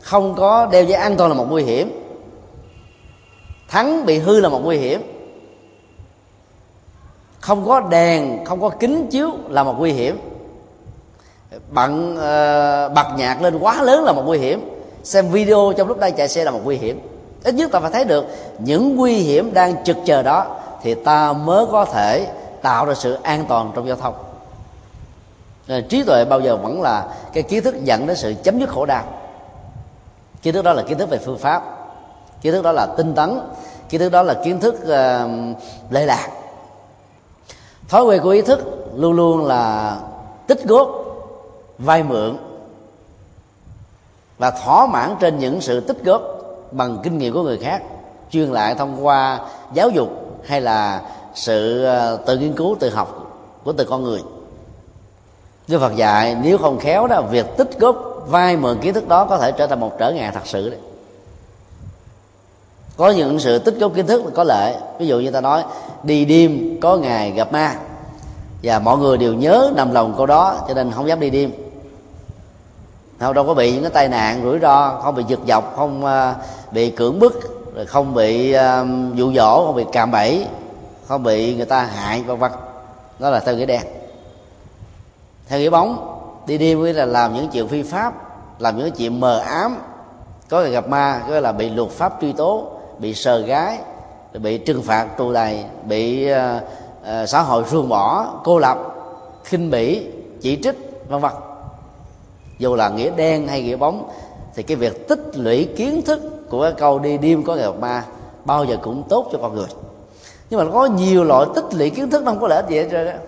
[0.00, 2.02] không có đeo dây an toàn là một nguy hiểm
[3.68, 5.02] thắng bị hư là một nguy hiểm
[7.40, 10.18] không có đèn không có kính chiếu là một nguy hiểm
[11.70, 14.70] bận uh, bật nhạc lên quá lớn là một nguy hiểm
[15.02, 17.00] xem video trong lúc đang chạy xe là một nguy hiểm
[17.44, 18.24] ít nhất ta phải thấy được
[18.58, 22.26] những nguy hiểm đang trực chờ đó thì ta mới có thể
[22.62, 24.14] tạo ra sự an toàn trong giao thông.
[25.88, 28.86] Trí tuệ bao giờ vẫn là cái kiến thức dẫn đến sự chấm dứt khổ
[28.86, 29.04] đau.
[30.42, 31.62] Kiến thức đó là kiến thức về phương pháp
[32.42, 33.40] kiến thức đó là tinh tấn
[33.88, 35.56] kiến thức đó là kiến thức uh,
[35.90, 36.28] lệ lạc.
[37.88, 39.96] Thói quen của ý thức luôn luôn là
[40.46, 40.88] tích góp
[41.78, 42.36] vay mượn
[44.38, 46.22] và thỏa mãn trên những sự tích góp
[46.72, 47.82] bằng kinh nghiệm của người khác
[48.30, 49.40] chuyên lại thông qua
[49.74, 50.08] giáo dục
[50.44, 51.02] hay là
[51.34, 54.20] sự ờ, tự nghiên cứu, tự học của từng con người.
[55.68, 57.96] Đức Phật dạy, nếu không khéo đó, việc tích góp
[58.26, 60.78] vay mượn kiến thức đó có thể trở thành một trở ngại thật sự đấy.
[62.96, 64.74] Có những sự tích góp kiến thức có lợi.
[64.98, 65.64] Ví dụ như ta nói,
[66.02, 67.76] đi đêm có ngày gặp ma.
[68.62, 71.52] Và mọi người đều nhớ nằm lòng câu đó, cho nên không dám đi đêm
[73.22, 76.04] không đâu có bị những cái tai nạn rủi ro không bị giật dọc không
[76.04, 76.34] à,
[76.70, 77.40] bị cưỡng bức
[77.74, 80.46] rồi không bị à, dụ dỗ không bị cạm bẫy
[81.06, 82.52] không bị người ta hại vân vân.
[83.18, 83.82] Đó là theo nghĩa đen.
[85.48, 88.14] Theo nghĩa bóng đi đi với là làm những chuyện phi pháp
[88.58, 89.78] làm những chuyện mờ ám.
[90.48, 92.66] Có người gặp ma có là bị luật pháp truy tố
[92.98, 93.78] bị sờ gái
[94.32, 96.36] bị trừng phạt tù đầy bị uh,
[97.02, 98.78] uh, xã hội ruồng bỏ cô lập
[99.44, 100.06] khinh bỉ
[100.40, 101.32] chỉ trích vân vân
[102.62, 104.10] dù là nghĩa đen hay nghĩa bóng
[104.54, 108.04] thì cái việc tích lũy kiến thức của cái câu đi đêm có ngày ma
[108.44, 109.66] bao giờ cũng tốt cho con người.
[110.50, 112.88] Nhưng mà có nhiều loại tích lũy kiến thức không có lợi ích gì hết
[112.90, 113.18] trơn á.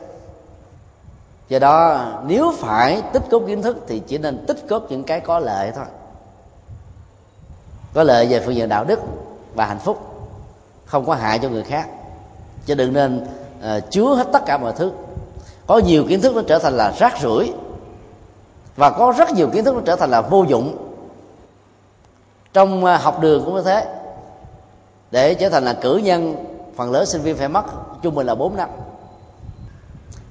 [1.48, 5.20] Do đó nếu phải tích cốt kiến thức thì chỉ nên tích cốt những cái
[5.20, 5.84] có lợi thôi.
[7.94, 9.00] Có lợi về phương diện đạo đức
[9.54, 9.98] và hạnh phúc
[10.84, 11.88] không có hại cho người khác.
[12.66, 13.26] Chứ đừng nên
[13.58, 14.92] uh, chứa hết tất cả mọi thứ.
[15.66, 17.52] Có nhiều kiến thức nó trở thành là rác rưởi
[18.76, 20.76] và có rất nhiều kiến thức nó trở thành là vô dụng.
[22.52, 23.86] Trong à, học đường cũng như thế.
[25.10, 26.34] Để trở thành là cử nhân,
[26.76, 27.64] phần lớn sinh viên phải mất
[28.02, 28.68] trung bình là 4 năm.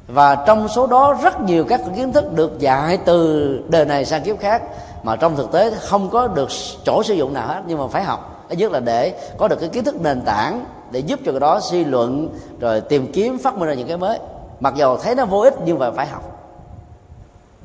[0.08, 4.24] Và trong số đó rất nhiều các kiến thức được dạy từ đời này sang
[4.24, 4.64] kiếp khác,
[5.04, 6.50] mà trong thực tế không có được
[6.84, 8.46] chỗ sử dụng nào hết, nhưng mà phải học.
[8.50, 11.40] Thứ nhất là để có được cái kiến thức nền tảng để giúp cho cái
[11.40, 12.30] đó suy luận,
[12.60, 14.20] rồi tìm kiếm, phát minh ra những cái mới.
[14.60, 16.33] Mặc dầu thấy nó vô ích nhưng mà phải học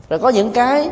[0.09, 0.91] rồi có những cái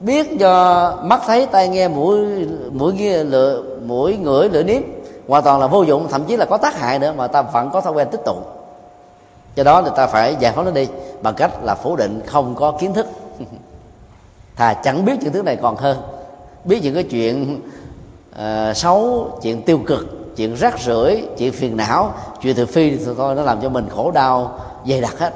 [0.00, 4.82] biết do mắt thấy tai nghe mũi mũi nghe lựa mũi ngửi lưỡi nếm.
[5.28, 7.70] Hoàn toàn là vô dụng thậm chí là có tác hại nữa mà ta vẫn
[7.72, 8.36] có thói quen tích tụ.
[9.54, 10.88] Do đó người ta phải giải phóng nó đi
[11.22, 13.06] bằng cách là phủ định không có kiến thức.
[14.56, 15.98] Thà chẳng biết những thứ này còn hơn.
[16.64, 17.60] Biết những cái chuyện
[18.32, 22.14] uh, xấu chuyện tiêu cực chuyện rác rưởi chuyện phiền não.
[22.42, 25.32] Chuyện thị phi thì thôi nó làm cho mình khổ đau dày đặc hết.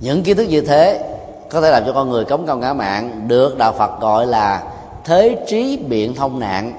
[0.00, 1.17] Những kiến thức như thế
[1.50, 4.62] có thể làm cho con người cống công ngã mạng được đạo phật gọi là
[5.04, 6.72] thế trí biện thông nạn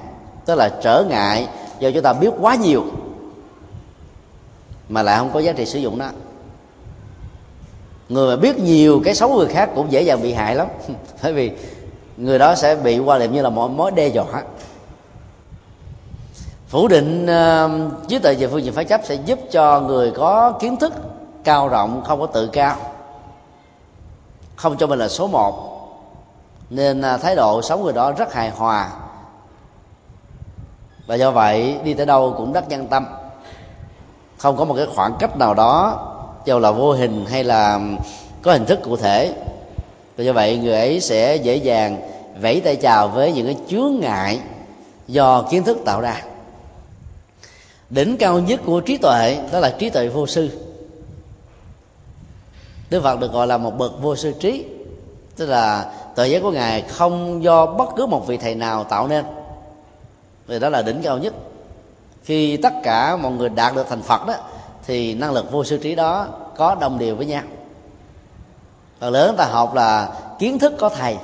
[0.44, 1.48] tức là trở ngại
[1.78, 2.84] do chúng ta biết quá nhiều
[4.88, 6.10] mà lại không có giá trị sử dụng đó
[8.10, 10.66] người mà biết nhiều cái xấu người khác cũng dễ dàng bị hại lắm.
[11.22, 11.50] Bởi vì
[12.16, 14.42] người đó sẽ bị quan niệm như là một mối đe dọa.
[16.68, 20.52] Phủ định uh, trí tuệ về phương diện phái chấp sẽ giúp cho người có
[20.60, 20.92] kiến thức
[21.44, 22.76] cao rộng không có tự cao
[24.60, 25.54] không cho mình là số một.
[26.70, 28.90] Nên à, thái độ sống người đó rất hài hòa.
[31.06, 33.06] Và do vậy, đi tới đâu cũng rất nhân tâm.
[34.36, 36.06] Không có một cái khoảng cách nào đó
[36.44, 37.80] dù là vô hình hay là
[38.42, 39.34] có hình thức cụ thể.
[40.16, 42.00] Và do vậy, người ấy sẽ dễ dàng
[42.40, 44.40] vẫy tay chào với những cái chướng ngại
[45.08, 46.22] do kiến thức tạo ra.
[47.90, 50.69] Đỉnh cao nhất của trí tuệ, đó là trí tuệ vô sư
[52.90, 54.64] đức phật được gọi là một bậc vô sư trí.
[55.36, 59.08] Tức là tờ giấy của ngài không do bất cứ một vị thầy nào tạo
[59.08, 59.24] nên.
[60.46, 61.34] Vì đó là đỉnh cao nhất.
[62.24, 64.34] Khi tất cả mọi người đạt được thành phật đó,
[64.86, 66.26] thì năng lực vô sư trí đó
[66.56, 67.42] có đồng điều với nhau.
[69.00, 71.16] Phần lớn ta học là kiến thức có thầy,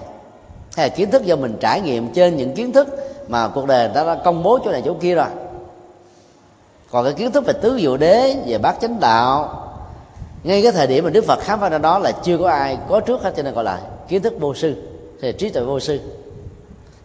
[0.77, 2.89] hay là kiến thức do mình trải nghiệm trên những kiến thức
[3.29, 5.29] mà cuộc đời ta đã công bố chỗ này chỗ kia rồi.
[6.91, 9.66] Còn cái kiến thức về tứ diệu đế, về bát chánh đạo
[10.47, 12.79] ngay cái thời điểm mà đức phật khám phá ra đó là chưa có ai
[12.89, 14.77] có trước hết, cho nên gọi là kiến thức vô sư
[15.21, 16.01] thì trí tuệ vô sư.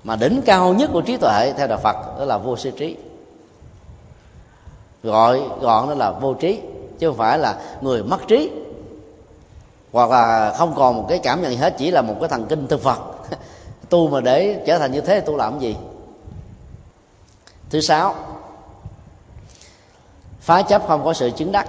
[0.03, 2.95] Mà đỉnh cao nhất của trí tuệ theo đạo phật đó là vô sư trí.
[5.03, 6.59] Gọi gọn đó là vô trí,
[6.99, 8.51] chứ không phải là người mất trí.
[9.91, 12.45] Hoặc là không còn một cái cảm nhận gì hết, chỉ là một cái thần
[12.45, 12.99] kinh thực phật
[13.89, 15.75] tu mà để trở thành như thế tu làm gì?
[17.69, 18.15] Thứ sáu,
[20.41, 21.67] phá chấp không có sự chứng đắc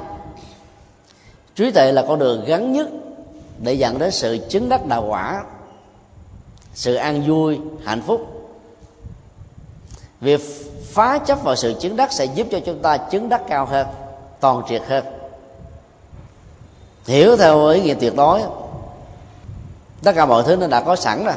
[1.57, 2.89] trí tuệ là con đường gắn nhất
[3.59, 5.45] để dẫn đến sự chứng đắc đạo quả
[6.75, 8.21] sự an vui hạnh phúc.
[10.21, 10.41] Việc
[10.93, 13.87] phá chấp vào sự chứng đắc sẽ giúp cho chúng ta chứng đắc cao hơn
[14.41, 15.05] toàn triệt hơn.
[17.07, 18.41] Hiểu theo ý nghĩa tuyệt đối
[20.03, 21.35] tất cả mọi thứ nó đã có sẵn rồi.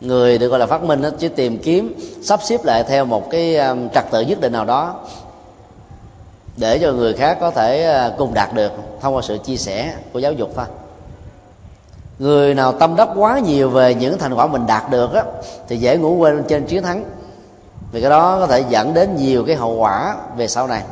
[0.00, 3.30] Người được gọi là phát minh đó, chỉ tìm kiếm sắp xếp lại theo một
[3.30, 5.00] cái um, trật tự nhất định nào đó
[6.56, 9.94] để cho người khác có thể à, cùng đạt được thông qua sự chia sẻ
[10.12, 10.66] của giáo dục thôi.
[12.18, 15.22] Người nào tâm đắc quá nhiều về những thành quả mình đạt được á,
[15.68, 17.04] thì dễ ngủ quên trên chiến thắng.
[17.92, 20.82] Vì cái đó có thể dẫn đến nhiều cái hậu quả về sau này.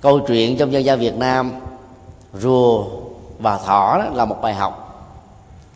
[0.00, 1.52] Câu chuyện trong dân gian việt nam
[2.34, 2.84] rùa
[3.38, 4.84] và thỏ đó là một bài học.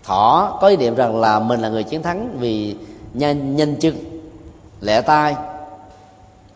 [0.05, 2.77] Thỏ có ý niệm rằng là mình là người chiến thắng vì
[3.15, 3.95] nhanh nhanh chân
[4.81, 5.37] lẹ tay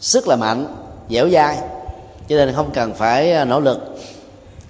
[0.01, 0.67] sức là mạnh
[1.11, 1.59] dẻo dai
[2.29, 3.97] cho nên không cần phải à, nỗ lực.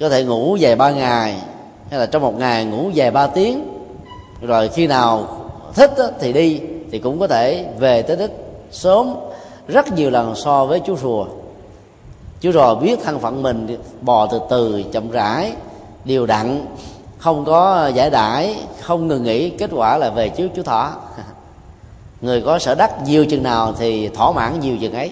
[0.01, 1.37] Có thể ngủ về ba ngày,
[1.91, 3.69] hay là trong một ngày ngủ về ba tiếng.
[4.41, 5.29] Rồi khi nào
[5.75, 5.91] thích
[6.21, 8.31] thì đi, thì cũng có thể về tới đích
[8.71, 9.15] sớm,
[9.69, 11.27] rất nhiều lần so với chú rùa.
[12.41, 15.53] Chú rùa biết thân phận mình bò từ từ, chậm rãi
[16.05, 16.67] điều đặn,
[17.19, 20.93] không có giải đãi, không ngừng nghỉ, kết quả là về trước chú thỏ
[22.21, 25.11] người có sở đắc nhiều chừng nào thì thỏa mãn nhiều chừng ấy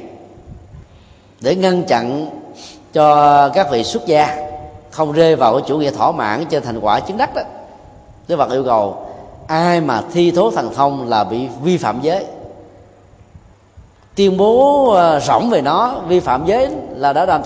[1.41, 2.31] để ngăn chặn
[2.93, 4.37] cho các vị xuất gia
[4.91, 7.43] không rơi vào cái chủ nghĩa thỏa mãn trên thành quả chứng đắc đó.
[8.29, 9.07] Đức Phật yêu cầu,
[9.47, 12.27] ai mà thi thố thần thông là bị vi phạm giới.
[14.15, 17.43] Tuyên bố ờ, rỗng về nó, vi phạm giới là đã làm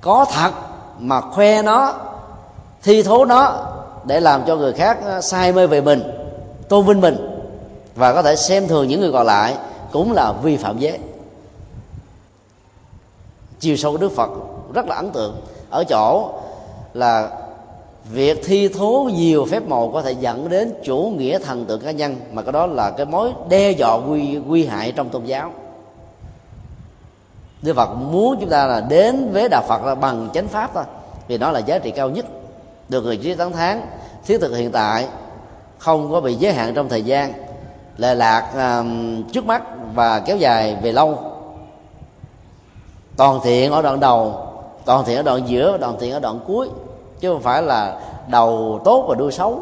[0.00, 0.50] có thật
[0.98, 1.94] mà khoe nó,
[2.82, 3.66] thi thố nó
[4.04, 6.02] để làm cho người khác ờ, sai mê về mình,
[6.68, 7.28] tôn vinh mình
[7.94, 9.54] và có thể xem thường những người còn lại
[9.92, 10.98] cũng là vi phạm giới
[13.62, 14.30] chiều sâu của đức phật
[14.74, 15.40] rất là ấn tượng.
[15.70, 16.30] Ở chỗ
[16.94, 17.30] là
[18.12, 21.90] việc thi thố nhiều phép màu có thể dẫn đến chủ nghĩa thần tượng cá
[21.90, 25.52] nhân mà cái đó là cái mối đe dọa nguy nguy hại trong tôn giáo.
[27.62, 30.84] Đức Phật muốn chúng ta là đến với Đạo Phật là bằng chánh pháp thôi
[31.28, 32.26] vì nó là giá trị cao nhất.
[32.88, 33.80] Được người trí tán thán
[34.26, 35.06] thiết thực hiện tại
[35.78, 37.32] không có bị giới hạn trong thời gian
[37.96, 38.86] lệ lạc uh,
[39.32, 39.62] trước mắt
[39.94, 41.31] và kéo dài về lâu
[43.16, 44.46] toàn thiện ở đoạn đầu,
[44.84, 46.68] toàn thiện ở đoạn giữa, toàn thiện ở đoạn cuối,
[47.20, 49.60] chứ không phải là đầu tốt và đuôi xấu.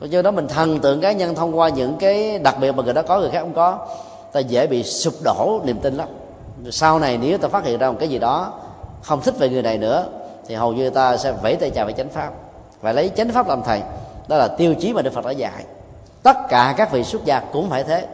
[0.00, 2.94] Do đó, mình thần tượng cá nhân thông qua những cái đặc biệt mà người
[2.94, 3.78] đó có, người khác không có,
[4.32, 6.08] ta dễ bị sụp đổ niềm tin lắm.
[6.70, 8.52] Sau này nếu ta phát hiện ra một cái gì đó
[9.02, 10.06] không thích về người này nữa,
[10.46, 12.30] thì hầu như ta sẽ vẫy tay chào về chánh pháp.
[12.80, 13.80] Và lấy chánh pháp làm thầy,
[14.28, 15.64] đó là tiêu chí mà đức phật đã dạy.
[16.22, 18.06] Tất cả các vị xuất gia cũng phải thế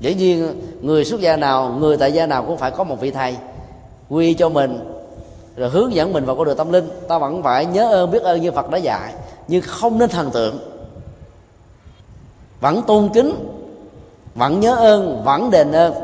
[0.00, 3.10] dĩ nhiên, người xuất gia nào, người tại gia nào cũng phải có một vị
[3.10, 3.36] thầy
[4.08, 4.78] quy cho mình,
[5.56, 6.88] rồi hướng dẫn mình vào con đường tâm linh.
[7.08, 9.14] Ta vẫn phải nhớ ơn, biết ơn như phật đã dạy,
[9.48, 10.58] nhưng không nên thần tượng.
[12.60, 13.32] Vẫn tôn kính,
[14.34, 15.94] vẫn nhớ ơn, vẫn đền ơn.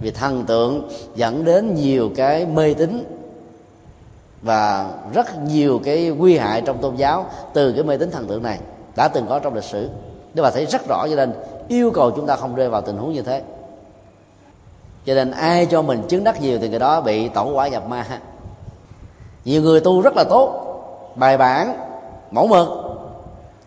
[0.00, 3.04] Vì thần tượng dẫn đến nhiều cái mê tín
[4.42, 8.42] và rất nhiều cái nguy hại trong tôn giáo từ cái mê tín thần tượng
[8.42, 8.58] này
[8.96, 9.88] đã từng có trong lịch sử.
[10.34, 11.32] Đức bà thấy rất rõ cho nên
[11.68, 13.42] yêu cầu chúng ta không rơi vào tình huống như thế.
[15.06, 17.88] Cho nên ai cho mình chứng đắc nhiều thì người đó bị tổ quả nhập
[17.88, 18.06] ma.
[19.44, 20.60] Nhiều người tu rất là tốt,
[21.14, 21.78] bài bản,
[22.30, 22.68] mẫu mực.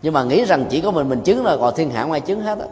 [0.02, 2.40] Nhưng mà nghĩ rằng chỉ có mình mình chứng là còn thiên hạ ngoài chứng
[2.40, 2.66] hết á.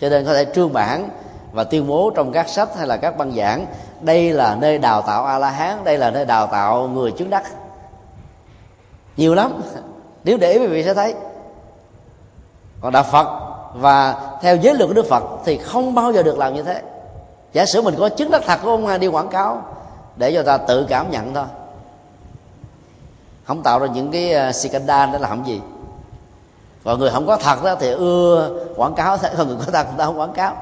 [0.00, 1.08] Cho nên có thể trương bản
[1.52, 3.66] và tuyên bố trong các sách hay là các băng giảng,
[4.00, 7.30] đây là nơi đào tạo a la hán đây là nơi đào tạo người chứng
[7.30, 7.44] đắc.
[9.16, 9.62] Nhiều lắm.
[10.24, 11.14] Nếu để quý vị sẽ thấy,
[12.80, 16.38] còn đạo phật và theo giới luật của đức phật thì không bao giờ được
[16.38, 16.82] làm như thế.
[17.52, 19.62] Giả sử mình có chứng đắc thật của ông đi quảng cáo
[20.16, 21.44] để cho ta tự cảm nhận thôi.
[23.44, 25.60] Không tạo ra những cái ờ, scandal đó làm gì.
[26.84, 29.86] Còn người không có thật đó thì ưa quảng cáo thế còn người có thật
[29.88, 30.56] người ta không quảng cáo.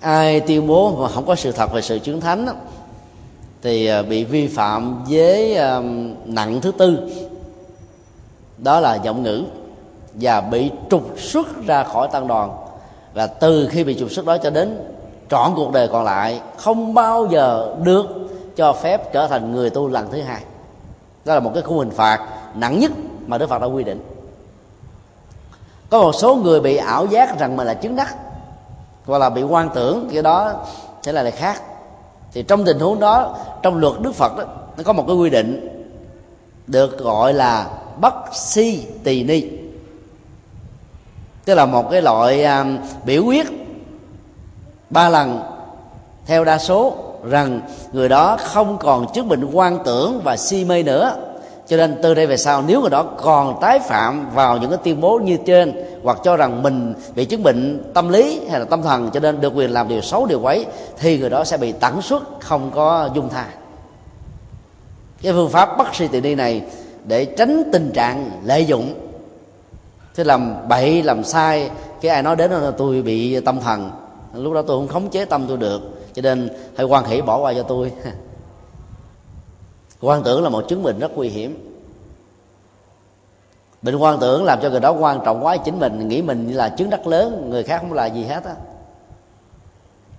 [0.00, 2.52] Ai tuyên bố mà không có sự thật về sự chứng thánh đó,
[3.62, 5.58] thì ờ, bị vi phạm với
[6.24, 7.10] nặng thứ tư.
[8.58, 9.44] Đó là giọng ngữ
[10.20, 12.50] và bị trục xuất ra khỏi tăng đoàn.
[13.14, 14.78] Và từ khi bị trục xuất đó cho đến
[15.30, 18.06] trọn cuộc đời còn lại, không bao giờ được
[18.56, 20.42] cho phép trở thành người tu lần thứ hai.
[21.24, 22.92] Đó là một cái khung hình phạt nặng nhất
[23.26, 24.00] mà đức phật đã quy định.
[25.90, 28.16] Có một số người bị ảo giác rằng mình là chứng đắc,
[29.06, 30.52] hoặc là bị quan tưởng cái đó
[31.02, 31.62] sẽ là lại khác.
[32.32, 34.44] Thì trong tình huống đó, trong luật đức phật đó,
[34.76, 35.68] nó có một cái quy định
[36.66, 37.66] được gọi là
[38.00, 39.42] bất si tỳ ni
[41.48, 43.46] tức là một cái loại um, biểu quyết
[44.90, 45.40] ba lần
[46.26, 46.94] theo đa số
[47.24, 47.60] rằng
[47.92, 51.16] người đó không còn chứng bệnh quan tưởng và si mê nữa.
[51.68, 54.78] Cho nên từ đây về sau nếu người đó còn tái phạm vào những cái
[54.84, 55.72] tuyên bố như trên
[56.02, 59.40] hoặc cho rằng mình bị chứng bệnh tâm lý hay là tâm thần cho nên
[59.40, 60.66] được quyền làm điều xấu điều quấy
[60.98, 63.46] thì người đó sẽ bị tẩn xuất không có dung tha.
[65.22, 66.62] Cái phương pháp bắt si tỳ ni này
[67.04, 69.07] để tránh tình trạng lợi dụng
[70.18, 73.90] thế làm bậy, làm sai, cái ai nói đến là tôi bị tâm thần.
[74.34, 75.80] Lúc đó tôi không khống chế tâm tôi được,
[76.12, 77.92] cho nên hãy quan hỷ bỏ qua cho tôi.
[80.00, 81.78] Quan tưởng là một chứng bệnh rất nguy hiểm.
[83.82, 86.68] Bệnh quan tưởng làm cho người đó quan trọng quá, chính mình nghĩ mình là
[86.68, 88.54] chứng đắc lớn, người khác không là gì hết á.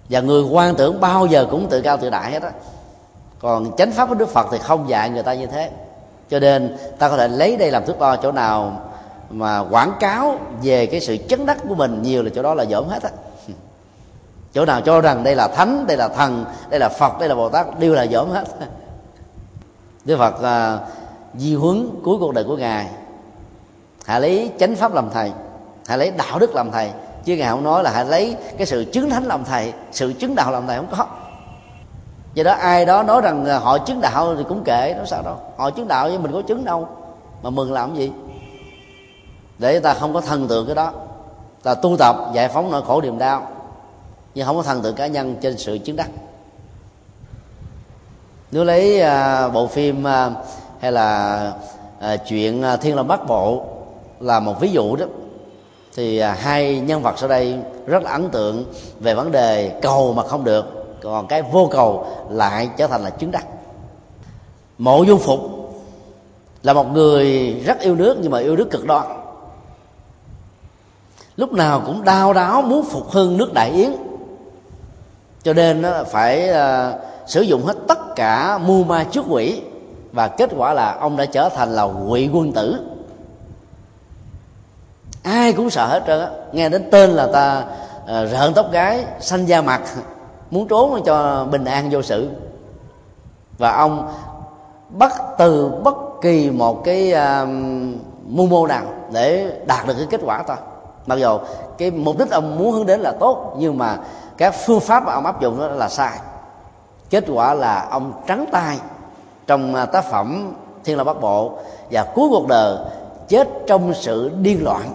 [0.09, 2.51] Và người quan tưởng bao giờ cũng tự cao tự đại hết á.
[3.39, 5.71] Còn chánh pháp của đức phật thì không dạy người ta như thế.
[6.29, 8.88] Cho nên ta có thể lấy đây làm thước đo chỗ nào
[9.29, 12.65] mà quảng cáo về cái sự chấn đắc của mình nhiều là chỗ đó là
[12.65, 13.09] dởm hết á.
[14.53, 17.35] Chỗ nào cho rằng đây là thánh đây là thần đây là phật đây là
[17.35, 18.43] bồ tát đều là dởm hết.
[20.05, 20.79] Đức phật à,
[21.35, 22.87] di huấn cuối cuộc đời của ngài.
[24.05, 25.31] Hãy lấy chánh pháp làm thầy
[25.87, 26.91] hãy lấy đạo đức làm thầy
[27.25, 30.35] chứ ngài không nói là hãy lấy cái sự chứng thánh làm thầy sự chứng
[30.35, 31.05] đạo làm thầy không có.
[32.33, 35.21] Do đó ai đó nói rằng à, họ chứng đạo thì cũng kệ nó sao
[35.21, 35.35] đâu.
[35.57, 36.87] Họ chứng đạo với mình có chứng đâu
[37.43, 38.11] mà mừng làm gì?
[39.59, 40.91] Để ta không có thần tượng cái đó.
[41.63, 43.47] Ta tu tập giải phóng nỗi khổ niềm đau
[44.35, 46.09] nhưng không có thần tượng cá nhân trên sự chứng đắc.
[48.51, 50.33] Nếu lấy uh, bộ phim uh,
[50.79, 51.53] hay là
[51.97, 53.63] uh, chuyện thiên long bắc bộ
[54.19, 55.05] là một ví dụ đó
[55.95, 58.65] thì hai nhân vật sau đây rất là ấn tượng
[58.99, 60.65] về vấn đề cầu mà không được
[61.01, 63.45] còn cái vô cầu lại trở thành là chứng đắc.
[64.77, 65.39] Mộ dung phục
[66.63, 69.18] là một người rất yêu nước nhưng mà yêu nước cực đoan
[71.39, 73.91] lúc nào cũng đau đáo muốn phục hưng nước đại yến.
[75.43, 79.61] Cho nên nó phải uh, sử dụng hết tất cả mưu ma trước quỷ.
[80.11, 82.79] Và kết quả là ông đã trở thành là quỷ quân tử.
[85.23, 86.29] Ai cũng sợ hết trơn á.
[86.51, 87.63] Nghe đến tên là ta
[88.03, 89.81] uh, rợn tóc gái xanh da mặt
[90.51, 92.29] muốn trốn cho bình an vô sự.
[93.57, 94.13] Và ông
[94.89, 97.49] bắt từ bất kỳ một cái uh,
[98.27, 100.57] mưu mô nào để đạt được cái kết quả thôi
[101.09, 101.39] mặc dù
[101.77, 103.97] cái mục đích ông muốn hướng đến là tốt, nhưng mà
[104.37, 106.19] các phương pháp mà ông áp dụng đó là sai.
[107.09, 108.79] Kết quả là ông trắng tay
[109.47, 110.53] trong à, tác phẩm
[110.83, 111.57] thiên la bắc bộ
[111.91, 112.77] và cuối cuộc đời
[113.27, 114.93] chết trong sự điên loạn.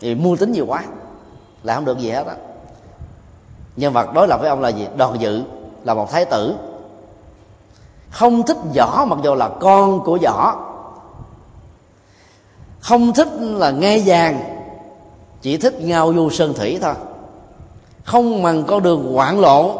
[0.00, 0.84] Thì mưu tính nhiều quá
[1.62, 2.34] là không được gì hết á.
[3.76, 4.88] Nhân vật đối lập với ông là gì?
[4.96, 5.42] Đoàn dự
[5.84, 6.54] là một thái tử.
[8.10, 10.56] Không thích võ, mặc dù là con của võ.
[12.80, 14.53] Không thích là nghe vàng
[15.44, 16.94] chỉ thích ngao du sơn thủy thôi.
[18.04, 19.78] Không bằng con đường hoạn lộ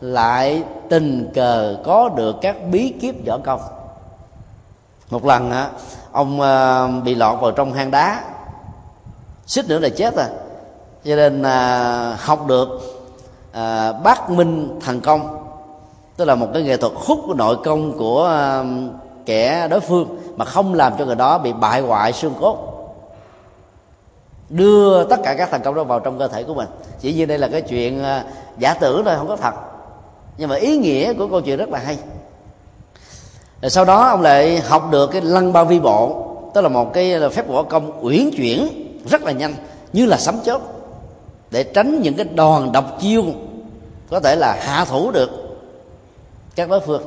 [0.00, 3.60] lại tình cờ có được các bí kíp võ công.
[5.10, 5.70] Một lần à,
[6.12, 8.24] ông à, bị lọt vào trong hang đá.
[9.46, 10.26] Xích nữa là chết rồi.
[11.04, 12.68] Cho nên à, học được
[14.04, 15.46] bác minh thần công,
[16.16, 18.46] tức là một cái nghệ thuật hút nội công của
[19.26, 22.69] kẻ đối phương, mà không làm cho người đó bị bại hoại xương cốt
[24.50, 26.68] đưa tất cả các thành công đó vào trong cơ thể của mình.
[27.00, 28.24] Chỉ như đây là cái chuyện à,
[28.58, 29.54] giả tưởng thôi không có thật.
[30.38, 31.98] Nhưng mà ý nghĩa của câu chuyện rất là hay.
[33.62, 36.92] Rồi sau đó ông lại học được cái lăng ba vi bộ tức là một
[36.92, 38.68] cái phép võ công uyển chuyển
[39.06, 39.54] rất là nhanh
[39.92, 40.60] như là sấm chớp
[41.50, 43.24] để tránh những cái đòn độc chiêu
[44.10, 45.30] có thể là hạ thủ được
[46.54, 47.02] các đối phương.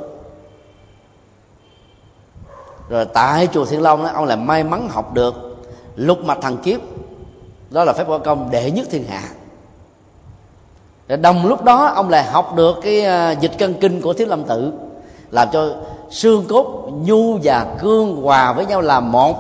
[2.89, 5.35] Rồi tại chùa thiên long đó, ông lại may mắn học được
[5.95, 6.79] lục mạch thần kiếp
[7.74, 9.21] đó là phép võ công đệ nhất thiên hạ.
[11.07, 14.28] Để đồng lúc đó, ông lại học được cái à, dịch cân kinh của thiếu
[14.28, 14.74] lâm tự
[15.32, 15.76] làm cho
[16.09, 19.36] xương cốt, nhu và cương hòa với nhau làm một.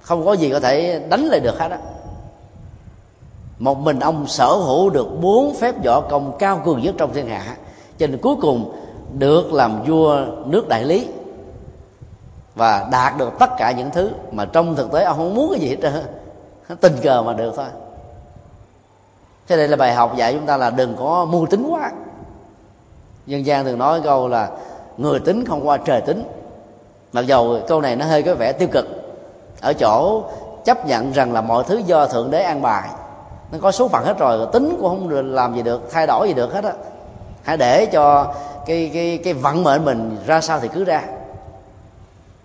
[0.00, 1.78] Không có gì có thể đánh lại được hết á.
[3.58, 7.28] Một mình ông sở hữu được bốn phép võ công cao cường nhất trong thiên
[7.28, 7.56] hạ,
[7.98, 8.72] cho nên cuối cùng
[9.12, 11.06] được làm vua nước đại lý
[12.54, 15.60] và đạt được tất cả những thứ mà trong thực tế ông không muốn cái
[15.60, 15.92] gì hết trơn
[16.80, 17.66] tình cờ mà được thôi.
[19.48, 21.90] Thế đây là bài học dạy chúng ta là đừng có mưu tính quá.
[23.26, 24.50] Dân gian thường nói câu là
[24.96, 26.24] người tính không qua trời tính.
[27.12, 28.86] Mặc dầu câu này nó hơi có vẻ tiêu cực.
[29.60, 30.22] Ở chỗ
[30.64, 32.88] chấp nhận rằng là mọi thứ do thượng đế an bài,
[33.52, 36.34] nó có số phận hết rồi, tính cũng không làm gì được, thay đổi gì
[36.34, 36.72] được hết á.
[37.42, 38.34] Hãy để cho
[38.66, 41.02] cái cái cái vận mệnh mình ra sao thì cứ ra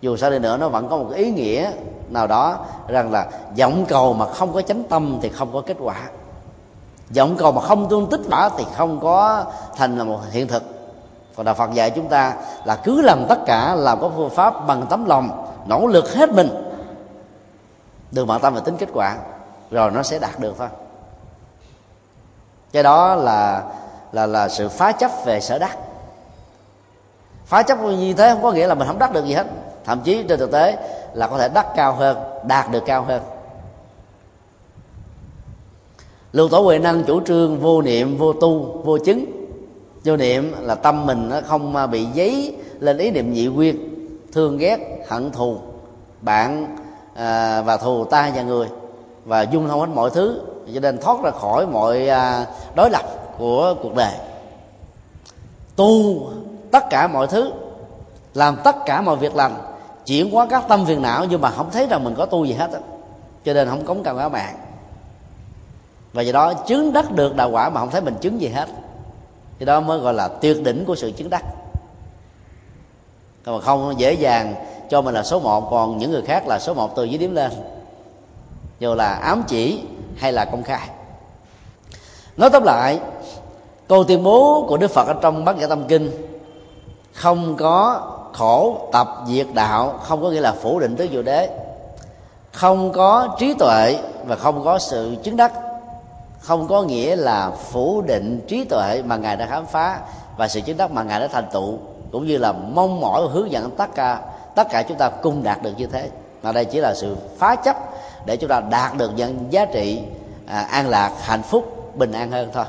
[0.02, 1.72] dù sao đi nữa, nó vẫn có một ý nghĩa
[2.10, 3.28] nào đó rằng là
[3.58, 5.96] vọng cầu mà không có chánh tâm thì không có kết quả.
[7.16, 9.46] Vọng cầu mà không tương tích quả thì không có
[9.76, 10.64] thành là một hiện thực.
[11.36, 12.34] Còn đạo phật dạy chúng ta
[12.66, 16.30] là cứ làm tất cả, làm có phương pháp bằng tấm lòng, nỗ lực hết
[16.30, 16.50] mình.
[18.12, 19.18] Đừng bận tâm về tính kết quả,
[19.72, 20.68] rồi nó sẽ đạt được thôi.
[22.72, 23.64] Cái đó là
[24.12, 25.78] là là sự phá chấp về sở đắc.
[27.46, 29.48] Phá chấp như thế không có nghĩa là mình không đắc được gì hết
[29.86, 30.78] thậm chí trên thực tế
[31.14, 32.18] là có thể đắc cao hơn
[32.48, 33.22] đạt được cao hơn.
[36.34, 39.26] Lưu tổ huệ năng chủ trương vô niệm vô tu vô chứng.
[40.04, 43.78] Vô niệm là tâm mình nó không bị giấy lên ý niệm nhị quyên
[44.34, 45.58] thương ghét hận thù.
[46.22, 46.76] Bạn
[47.16, 48.68] à, và thù ta và người.
[49.26, 50.42] Và dung thông hết mọi thứ
[50.74, 53.04] cho nên thoát ra khỏi mọi à, đối lập
[53.38, 54.14] của cuộc đời.
[55.76, 56.22] Tu
[56.72, 57.52] tất cả mọi thứ
[58.34, 59.71] làm tất cả mọi việc lành
[60.12, 62.54] chuyển hóa các tâm phiền não, nhưng mà không thấy rằng mình có tu gì
[62.54, 62.70] hết
[63.46, 64.56] cho nên không cống cần các bạn.
[66.14, 68.70] Và do đó chứng đắc được đạo quả mà không thấy mình chứng gì hết.
[69.60, 71.44] Thì đó mới gọi là tuyệt đỉnh của sự chứng đắc.
[73.44, 74.56] Còn không dễ dàng
[74.90, 77.36] cho mình là số một, còn những người khác là số một từ dưới điểm
[77.36, 77.52] lên.
[78.80, 79.80] Dù là ám chỉ
[80.16, 80.90] hay là công khai.
[82.38, 83.00] Nói tóm lại,
[83.88, 86.12] câu tuyên bố của đức phật ở trong bát nhã tâm kinh
[87.14, 88.02] không có
[88.34, 91.50] khổ tập diệt đạo không có nghĩa là phủ định tứ diệu đế.
[92.52, 95.52] Không có trí tuệ và không có sự chứng đắc.
[96.40, 100.00] Không có nghĩa là phủ định trí tuệ mà ngài đã khám phá
[100.38, 101.78] và sự chứng đắc mà ngài đã thành tựu
[102.12, 104.22] cũng như là mong mỏi hướng dẫn tất cả
[104.56, 106.10] tất cả chúng ta cùng đạt được như thế.
[106.44, 107.78] Mà đây chỉ là sự phá chấp
[108.26, 110.02] để chúng ta đạt được những giá trị
[110.48, 112.66] à, an lạc hạnh phúc bình an hơn thôi.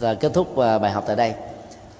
[0.00, 1.34] À, kết thúc à, bài học tại đây.